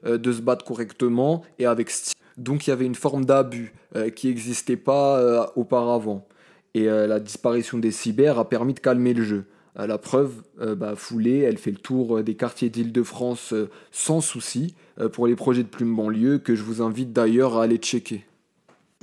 de 0.04 0.32
se 0.32 0.40
battre 0.40 0.64
correctement 0.64 1.42
et 1.58 1.66
avec 1.66 1.90
style. 1.90 2.14
Donc 2.36 2.64
il 2.66 2.70
y 2.70 2.72
avait 2.72 2.86
une 2.86 2.94
forme 2.94 3.24
d'abus 3.24 3.74
qui 4.14 4.28
n'existait 4.28 4.76
pas 4.76 5.52
auparavant. 5.56 6.24
Et 6.74 6.84
la 6.84 7.18
disparition 7.18 7.78
des 7.78 7.90
cyber 7.90 8.38
a 8.38 8.48
permis 8.48 8.72
de 8.72 8.78
calmer 8.78 9.14
le 9.14 9.24
jeu. 9.24 9.44
Euh, 9.78 9.86
la 9.86 9.98
preuve, 9.98 10.42
euh, 10.60 10.74
bah, 10.74 10.94
Foulée, 10.96 11.38
elle 11.38 11.56
fait 11.56 11.70
le 11.70 11.78
tour 11.78 12.18
euh, 12.18 12.22
des 12.22 12.34
quartiers 12.34 12.68
d'Île-de-France 12.68 13.54
sans 13.90 14.20
souci 14.20 14.74
pour 15.14 15.26
les 15.26 15.34
projets 15.36 15.62
de 15.62 15.68
Plume 15.68 15.96
Banlieue 15.96 16.38
que 16.38 16.54
je 16.54 16.62
vous 16.62 16.82
invite 16.82 17.12
d'ailleurs 17.12 17.56
à 17.56 17.64
aller 17.64 17.78
checker. 17.78 18.24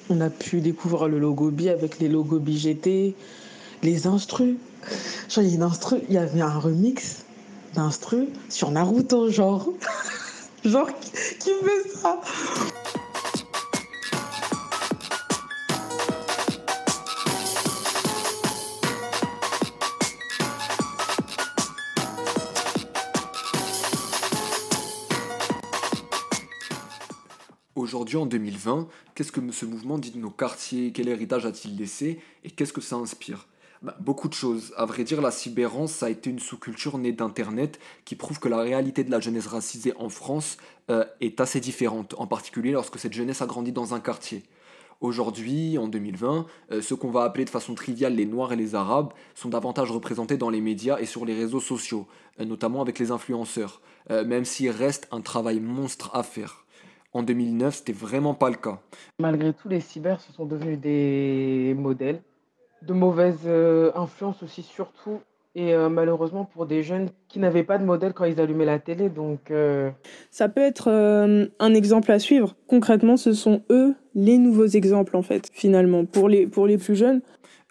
On 0.10 0.22
a 0.22 0.30
pu 0.30 0.62
découvrir 0.62 1.08
le 1.08 1.20
logo 1.20 1.50
BI 1.50 1.70
avec 1.70 2.00
les 2.00 2.08
logos 2.08 2.40
BGT, 2.40 3.16
les 3.82 4.08
instrus. 4.08 4.56
Genre, 5.30 5.44
il 5.44 5.56
y 5.56 5.62
instru, 5.62 5.98
il 6.08 6.14
y 6.14 6.18
avait 6.18 6.42
un 6.42 6.60
remix 6.60 7.26
d'instru 7.74 8.28
sur 8.50 8.70
Naruto, 8.70 9.32
genre. 9.32 9.74
genre, 10.64 10.90
qui 11.40 11.50
fait 11.50 11.90
ça? 11.90 12.22
Aujourd'hui, 27.80 28.18
en 28.18 28.26
2020, 28.26 28.90
qu'est-ce 29.16 29.32
que 29.32 29.40
ce 29.54 29.66
mouvement 29.66 29.98
dit 29.98 30.12
de 30.12 30.18
nos 30.18 30.32
quartiers? 30.32 30.92
Quel 30.92 31.08
héritage 31.08 31.46
a-t-il 31.46 31.78
laissé? 31.78 32.20
Et 32.44 32.52
qu'est-ce 32.52 32.74
que 32.74 32.82
ça 32.82 32.98
inspire? 32.98 33.48
Bah, 33.82 33.96
Beaucoup 34.02 34.28
de 34.28 34.34
choses. 34.34 34.74
À 34.76 34.86
vrai 34.86 35.06
dire, 35.06 35.22
la 35.22 35.32
cybérance, 35.32 35.94
ça 35.94 36.08
a 36.08 36.10
été 36.10 36.30
une 36.30 36.40
sous-culture 36.40 36.98
née 36.98 37.14
d'Internet 37.14 37.80
qui 38.04 38.18
prouve 38.18 38.42
que 38.42 38.50
la 38.50 38.58
réalité 38.58 39.06
de 39.06 39.12
la 39.12 39.22
jeunesse 39.22 39.48
racisée 39.48 39.94
en 39.98 40.10
France 40.10 40.58
euh, 40.92 41.06
est 41.22 41.40
assez 41.40 41.62
différente, 41.62 42.16
en 42.18 42.28
particulier 42.28 42.72
lorsque 42.72 43.00
cette 43.00 43.14
jeunesse 43.14 43.42
a 43.42 43.46
grandi 43.46 43.72
dans 43.72 43.94
un 43.94 44.02
quartier. 44.02 44.44
Aujourd'hui, 45.02 45.78
en 45.78 45.88
2020, 45.88 46.46
euh, 46.74 46.82
ce 46.82 46.94
qu'on 46.94 47.12
va 47.12 47.24
appeler 47.24 47.46
de 47.46 47.50
façon 47.50 47.74
triviale 47.74 48.16
les 48.16 48.26
Noirs 48.26 48.52
et 48.52 48.58
les 48.58 48.76
Arabes 48.76 49.14
sont 49.34 49.48
davantage 49.48 49.90
représentés 49.92 50.36
dans 50.36 50.50
les 50.50 50.60
médias 50.60 51.00
et 51.00 51.06
sur 51.06 51.24
les 51.24 51.34
réseaux 51.34 51.62
sociaux, 51.62 52.06
euh, 52.42 52.46
notamment 52.46 52.82
avec 52.82 53.00
les 53.00 53.12
influenceurs, 53.12 53.80
euh, 54.12 54.26
même 54.26 54.44
s'il 54.44 54.72
reste 54.72 55.08
un 55.12 55.22
travail 55.22 55.62
monstre 55.62 56.14
à 56.14 56.24
faire. 56.24 56.66
En 57.14 57.24
2009, 57.24 57.76
c'était 57.76 57.94
vraiment 57.94 58.34
pas 58.36 58.50
le 58.50 58.56
cas. 58.56 58.80
Malgré 59.20 59.52
tout, 59.54 59.68
les 59.68 59.80
cyber 59.80 60.20
se 60.22 60.32
sont 60.32 60.46
devenus 60.46 60.80
des 60.80 61.76
modèles. 61.78 62.22
De 62.84 62.94
mauvaises 62.94 63.40
euh, 63.48 63.92
influences 63.96 64.44
aussi, 64.44 64.62
surtout. 64.62 65.20
Et 65.56 65.74
euh, 65.74 65.90
malheureusement 65.90 66.46
pour 66.46 66.68
des 66.68 66.84
jeunes 66.84 67.10
qui 67.28 67.40
n'avaient 67.40 67.64
pas 67.64 67.80
de 67.80 67.84
modèle 67.84 68.14
quand 68.14 68.26
ils 68.26 68.40
allumaient 68.40 68.66
la 68.66 68.78
télé. 68.78 69.10
Donc, 69.10 69.50
euh, 69.50 69.90
Ça 70.30 70.48
peut 70.48 70.62
être 70.62 70.90
euh, 70.92 71.48
un 71.58 71.74
exemple 71.74 72.12
à 72.12 72.20
suivre. 72.20 72.56
Concrètement, 72.68 73.18
ce 73.18 73.34
sont 73.34 73.64
eux 73.72 73.96
les 74.14 74.38
nouveaux 74.38 74.68
exemples, 74.68 75.18
en 75.18 75.24
fait, 75.24 75.50
finalement. 75.52 76.06
Pour 76.06 76.30
les, 76.30 76.46
pour 76.46 76.68
les 76.68 76.78
plus 76.78 76.96
jeunes, 76.96 77.22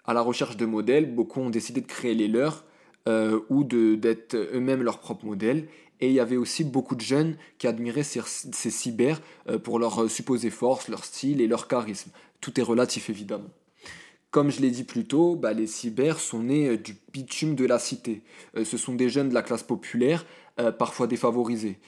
À 0.05 0.13
la 0.13 0.21
recherche 0.21 0.57
de 0.57 0.65
modèles, 0.65 1.15
beaucoup 1.15 1.39
ont 1.39 1.49
décidé 1.49 1.79
de 1.81 1.87
créer 1.87 2.13
les 2.13 2.27
leurs 2.27 2.65
euh, 3.07 3.39
ou 3.49 3.63
de- 3.63 3.95
d'être 3.95 4.35
eux-mêmes 4.35 4.83
leurs 4.83 4.99
propres 4.99 5.25
modèles. 5.25 5.67
Et 6.01 6.07
il 6.07 6.13
y 6.13 6.19
avait 6.19 6.37
aussi 6.37 6.63
beaucoup 6.63 6.95
de 6.95 7.01
jeunes 7.01 7.35
qui 7.57 7.67
admiraient 7.67 8.03
ces, 8.03 8.21
ces 8.25 8.71
cyber 8.71 9.21
euh, 9.49 9.59
pour 9.59 9.79
leur 9.79 10.03
euh, 10.03 10.07
supposée 10.07 10.49
force, 10.49 10.87
leur 10.87 11.03
style 11.03 11.41
et 11.41 11.47
leur 11.47 11.67
charisme. 11.67 12.11
Tout 12.41 12.59
est 12.59 12.63
relatif 12.63 13.09
évidemment. 13.09 13.49
Comme 14.31 14.51
je 14.51 14.61
l'ai 14.61 14.69
dit 14.69 14.83
plus 14.83 15.05
tôt, 15.05 15.35
bah, 15.35 15.53
les 15.53 15.67
cyber 15.67 16.19
sont 16.19 16.43
nés 16.43 16.69
euh, 16.69 16.77
du 16.77 16.95
bitume 17.11 17.55
de 17.55 17.65
la 17.65 17.79
cité. 17.79 18.21
Ce 18.63 18.77
sont 18.77 18.95
des 18.95 19.09
jeunes 19.09 19.29
de 19.29 19.33
la 19.33 19.41
classe 19.41 19.63
populaire, 19.63 20.25
parfois 20.77 21.07
défavorisés. 21.07 21.79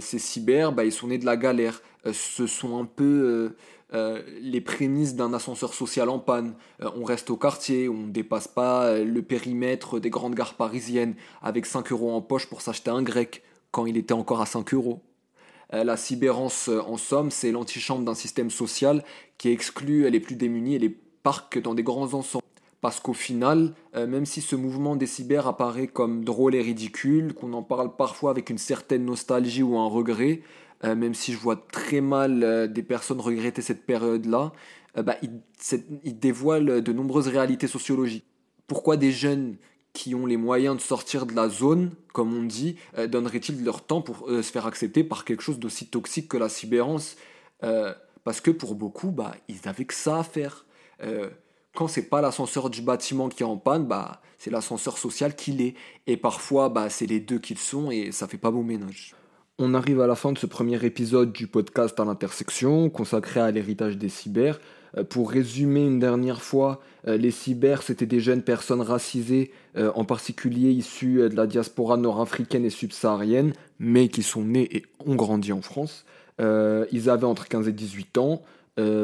Ces 0.00 0.18
cyber, 0.18 0.72
bah, 0.72 0.84
ils 0.84 0.92
sont 0.92 1.06
nés 1.06 1.18
de 1.18 1.24
la 1.24 1.36
galère. 1.36 1.82
Ce 2.12 2.46
sont 2.46 2.80
un 2.80 2.84
peu 2.84 3.54
euh, 3.94 4.22
les 4.40 4.62
prémices 4.62 5.16
d'un 5.16 5.34
ascenseur 5.34 5.74
social 5.74 6.08
en 6.08 6.18
panne. 6.18 6.54
Euh, 6.80 6.88
on 6.96 7.04
reste 7.04 7.28
au 7.28 7.36
quartier, 7.36 7.90
on 7.90 8.06
ne 8.06 8.10
dépasse 8.10 8.48
pas 8.48 8.84
euh, 8.84 9.04
le 9.04 9.20
périmètre 9.20 10.00
des 10.00 10.08
grandes 10.08 10.34
gares 10.34 10.54
parisiennes 10.54 11.14
avec 11.42 11.66
5 11.66 11.92
euros 11.92 12.12
en 12.12 12.22
poche 12.22 12.46
pour 12.46 12.62
s'acheter 12.62 12.90
un 12.90 13.02
grec 13.02 13.42
quand 13.70 13.84
il 13.84 13.98
était 13.98 14.14
encore 14.14 14.40
à 14.40 14.46
5 14.46 14.72
euros. 14.74 15.00
La 15.72 15.96
cybérance, 15.96 16.68
en 16.68 16.98
somme, 16.98 17.30
c'est 17.30 17.50
l'antichambre 17.50 18.04
d'un 18.04 18.14
système 18.14 18.50
social 18.50 19.02
qui 19.38 19.48
exclut 19.48 20.10
les 20.10 20.20
plus 20.20 20.36
démunis 20.36 20.74
et 20.74 20.78
les 20.78 20.90
parque 20.90 21.58
dans 21.58 21.72
des 21.72 21.82
grands 21.82 22.12
ensembles. 22.12 22.44
parce 22.82 23.00
qu'au 23.00 23.14
final, 23.14 23.72
même 23.94 24.26
si 24.26 24.42
ce 24.42 24.54
mouvement 24.54 24.96
des 24.96 25.06
cyber 25.06 25.46
apparaît 25.46 25.86
comme 25.86 26.24
drôle 26.24 26.54
et 26.54 26.60
ridicule, 26.60 27.32
qu'on 27.32 27.54
en 27.54 27.62
parle 27.62 27.96
parfois 27.96 28.32
avec 28.32 28.50
une 28.50 28.58
certaine 28.58 29.06
nostalgie 29.06 29.62
ou 29.62 29.78
un 29.78 29.86
regret, 29.86 30.42
euh, 30.84 30.94
même 30.94 31.14
si 31.14 31.32
je 31.32 31.38
vois 31.38 31.56
très 31.56 32.00
mal 32.00 32.42
euh, 32.42 32.66
des 32.66 32.82
personnes 32.82 33.20
regretter 33.20 33.62
cette 33.62 33.84
période-là, 33.86 34.52
bah, 34.94 35.16
il, 35.22 35.40
il, 36.04 36.18
dévoile 36.18 36.82
de 36.82 36.92
nombreuses 36.92 37.28
réalités 37.28 37.66
sociologiques. 37.66 38.26
Pourquoi 38.66 38.98
des 38.98 39.10
jeunes 39.10 39.56
qui 39.94 40.14
ont 40.14 40.26
les 40.26 40.36
moyens 40.36 40.76
de 40.76 40.82
sortir 40.82 41.24
de 41.24 41.34
la 41.34 41.48
zone, 41.48 41.92
comme 42.12 42.34
on 42.34 42.42
dit, 42.42 42.76
donneraient-ils 43.08 43.64
leur 43.64 43.86
temps 43.86 44.02
pour 44.02 44.28
se 44.28 44.42
faire 44.42 44.66
accepter 44.66 45.02
par 45.02 45.24
quelque 45.24 45.42
chose 45.42 45.58
d'aussi 45.58 45.86
toxique 45.86 46.28
que 46.28 46.36
la 46.36 46.50
cyberance 46.50 47.16
Parce 48.24 48.42
que 48.42 48.50
pour 48.50 48.74
beaucoup, 48.74 49.12
bah, 49.12 49.34
ils 49.48 49.60
n'avaient 49.64 49.86
que 49.86 49.94
ça 49.94 50.18
à 50.18 50.24
faire 50.24 50.66
quand 51.74 51.88
c'est 51.88 52.08
pas 52.08 52.20
l'ascenseur 52.20 52.70
du 52.70 52.82
bâtiment 52.82 53.28
qui 53.28 53.42
est 53.42 53.46
en 53.46 53.56
panne, 53.56 53.86
bah, 53.86 54.20
c'est 54.38 54.50
l'ascenseur 54.50 54.98
social 54.98 55.34
qui 55.34 55.52
l'est. 55.52 55.74
Et 56.06 56.16
parfois, 56.16 56.68
bah, 56.68 56.90
c'est 56.90 57.06
les 57.06 57.20
deux 57.20 57.38
qui 57.38 57.54
le 57.54 57.58
sont 57.58 57.90
et 57.90 58.12
ça 58.12 58.28
fait 58.28 58.38
pas 58.38 58.50
bon 58.50 58.62
ménage. 58.62 59.14
On 59.58 59.74
arrive 59.74 60.00
à 60.00 60.06
la 60.06 60.14
fin 60.14 60.32
de 60.32 60.38
ce 60.38 60.46
premier 60.46 60.82
épisode 60.84 61.30
du 61.30 61.46
podcast 61.46 62.00
à 62.00 62.06
l'intersection 62.06 62.88
consacré 62.88 63.38
à 63.38 63.50
l'héritage 63.50 63.98
des 63.98 64.08
cyber. 64.08 64.58
Euh, 64.96 65.04
pour 65.04 65.30
résumer 65.30 65.84
une 65.84 65.98
dernière 65.98 66.40
fois, 66.40 66.80
euh, 67.06 67.18
les 67.18 67.30
cyber, 67.30 67.82
c'était 67.82 68.06
des 68.06 68.18
jeunes 68.18 68.42
personnes 68.42 68.80
racisées, 68.80 69.50
euh, 69.76 69.92
en 69.94 70.04
particulier 70.04 70.70
issues 70.70 71.28
de 71.28 71.36
la 71.36 71.46
diaspora 71.46 71.98
nord-africaine 71.98 72.64
et 72.64 72.70
subsaharienne, 72.70 73.52
mais 73.78 74.08
qui 74.08 74.22
sont 74.22 74.42
nés 74.42 74.74
et 74.74 74.84
ont 75.06 75.16
grandi 75.16 75.52
en 75.52 75.62
France. 75.62 76.06
ils 76.40 77.10
avaient 77.10 77.26
entre 77.26 77.46
15 77.46 77.68
et 77.68 77.72
18 77.72 78.18
ans, 78.18 78.42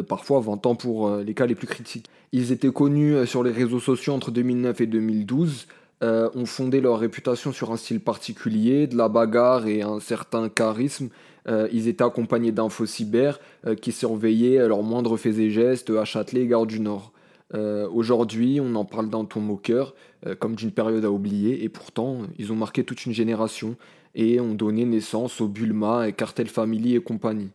parfois 0.09 0.41
20 0.41 0.67
ans 0.67 0.75
pour 0.75 1.09
les 1.19 1.35
cas 1.35 1.47
les 1.47 1.55
plus 1.55 1.69
critiques. 1.69 2.11
Ils 2.33 2.51
étaient 2.51 2.73
connus 2.73 3.27
sur 3.27 3.45
les 3.45 3.53
réseaux 3.53 3.79
sociaux 3.79 4.15
entre 4.15 4.33
2009 4.33 4.81
et 4.81 4.87
2012, 4.87 5.69
euh, 6.03 6.31
ont 6.35 6.47
fondé 6.47 6.81
leur 6.81 6.99
réputation 6.99 7.53
sur 7.53 7.73
un 7.73 7.77
style 7.77 8.01
particulier, 8.01 8.87
de 8.87 8.97
la 8.97 9.09
bagarre 9.09 9.67
et 9.67 9.83
un 9.83 10.01
certain 10.01 10.49
charisme. 10.49 11.09
Euh, 11.49 11.69
ils 11.73 11.89
étaient 11.89 12.05
accompagnés 12.05 12.53
d'infos 12.53 12.87
cyber 12.87 13.41
qui 13.81 13.93
surveillaient 13.93 14.69
leurs 14.69 14.83
moindres 14.83 15.19
faits 15.19 15.39
et 15.39 15.51
gestes 15.51 15.91
à 15.91 16.05
Châtelet 16.05 16.43
et 16.43 16.47
Gare 16.47 16.67
du 16.67 16.81
Nord. 16.81 17.13
Aujourd'hui, 17.55 18.61
on 18.61 18.75
en 18.75 18.85
parle 18.85 19.09
d'un 19.09 19.25
ton 19.25 19.41
moqueur, 19.41 19.95
comme 20.39 20.55
d'une 20.55 20.71
période 20.71 21.05
à 21.07 21.11
oublier, 21.11 21.65
et 21.65 21.71
pourtant, 21.71 22.19
ils 22.39 22.53
ont 22.53 22.57
marqué 22.57 22.85
toute 22.85 23.07
une 23.07 23.15
génération 23.15 23.75
et 24.15 24.39
ont 24.39 24.53
donné 24.53 24.85
naissance 24.85 25.41
au 25.41 25.49
Bulma 25.49 26.09
et 26.09 26.13
Cartel 26.13 26.49
Family 26.49 26.95
et 26.95 27.01
compagnie. 27.01 27.51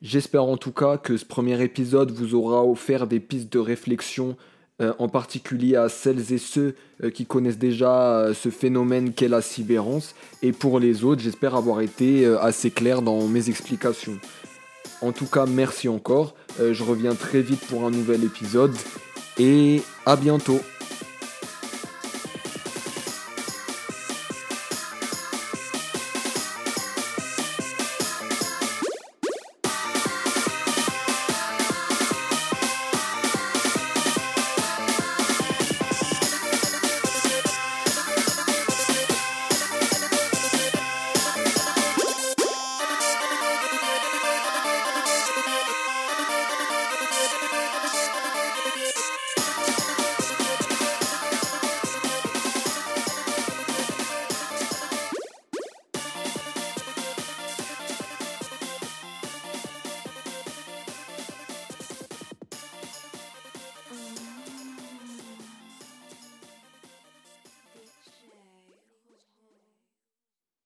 J'espère 0.00 0.44
en 0.44 0.56
tout 0.56 0.70
cas 0.70 0.96
que 0.96 1.16
ce 1.16 1.24
premier 1.24 1.60
épisode 1.60 2.12
vous 2.12 2.36
aura 2.36 2.64
offert 2.64 3.08
des 3.08 3.18
pistes 3.18 3.52
de 3.52 3.58
réflexion, 3.58 4.36
euh, 4.80 4.92
en 5.00 5.08
particulier 5.08 5.74
à 5.74 5.88
celles 5.88 6.32
et 6.32 6.38
ceux 6.38 6.76
euh, 7.02 7.10
qui 7.10 7.26
connaissent 7.26 7.58
déjà 7.58 8.18
euh, 8.18 8.32
ce 8.32 8.48
phénomène 8.48 9.12
qu'est 9.12 9.26
la 9.26 9.42
cyberance, 9.42 10.14
et 10.40 10.52
pour 10.52 10.78
les 10.78 11.02
autres, 11.02 11.20
j'espère 11.20 11.56
avoir 11.56 11.80
été 11.80 12.24
assez 12.40 12.70
clair 12.70 13.02
dans 13.02 13.26
mes 13.26 13.48
explications. 13.48 14.16
En 15.02 15.10
tout 15.10 15.26
cas, 15.26 15.46
merci 15.46 15.88
encore, 15.88 16.34
je 16.60 16.82
reviens 16.84 17.14
très 17.14 17.40
vite 17.40 17.60
pour 17.66 17.84
un 17.84 17.90
nouvel 17.90 18.22
épisode, 18.24 18.74
et 19.38 19.82
à 20.06 20.16
bientôt 20.16 20.60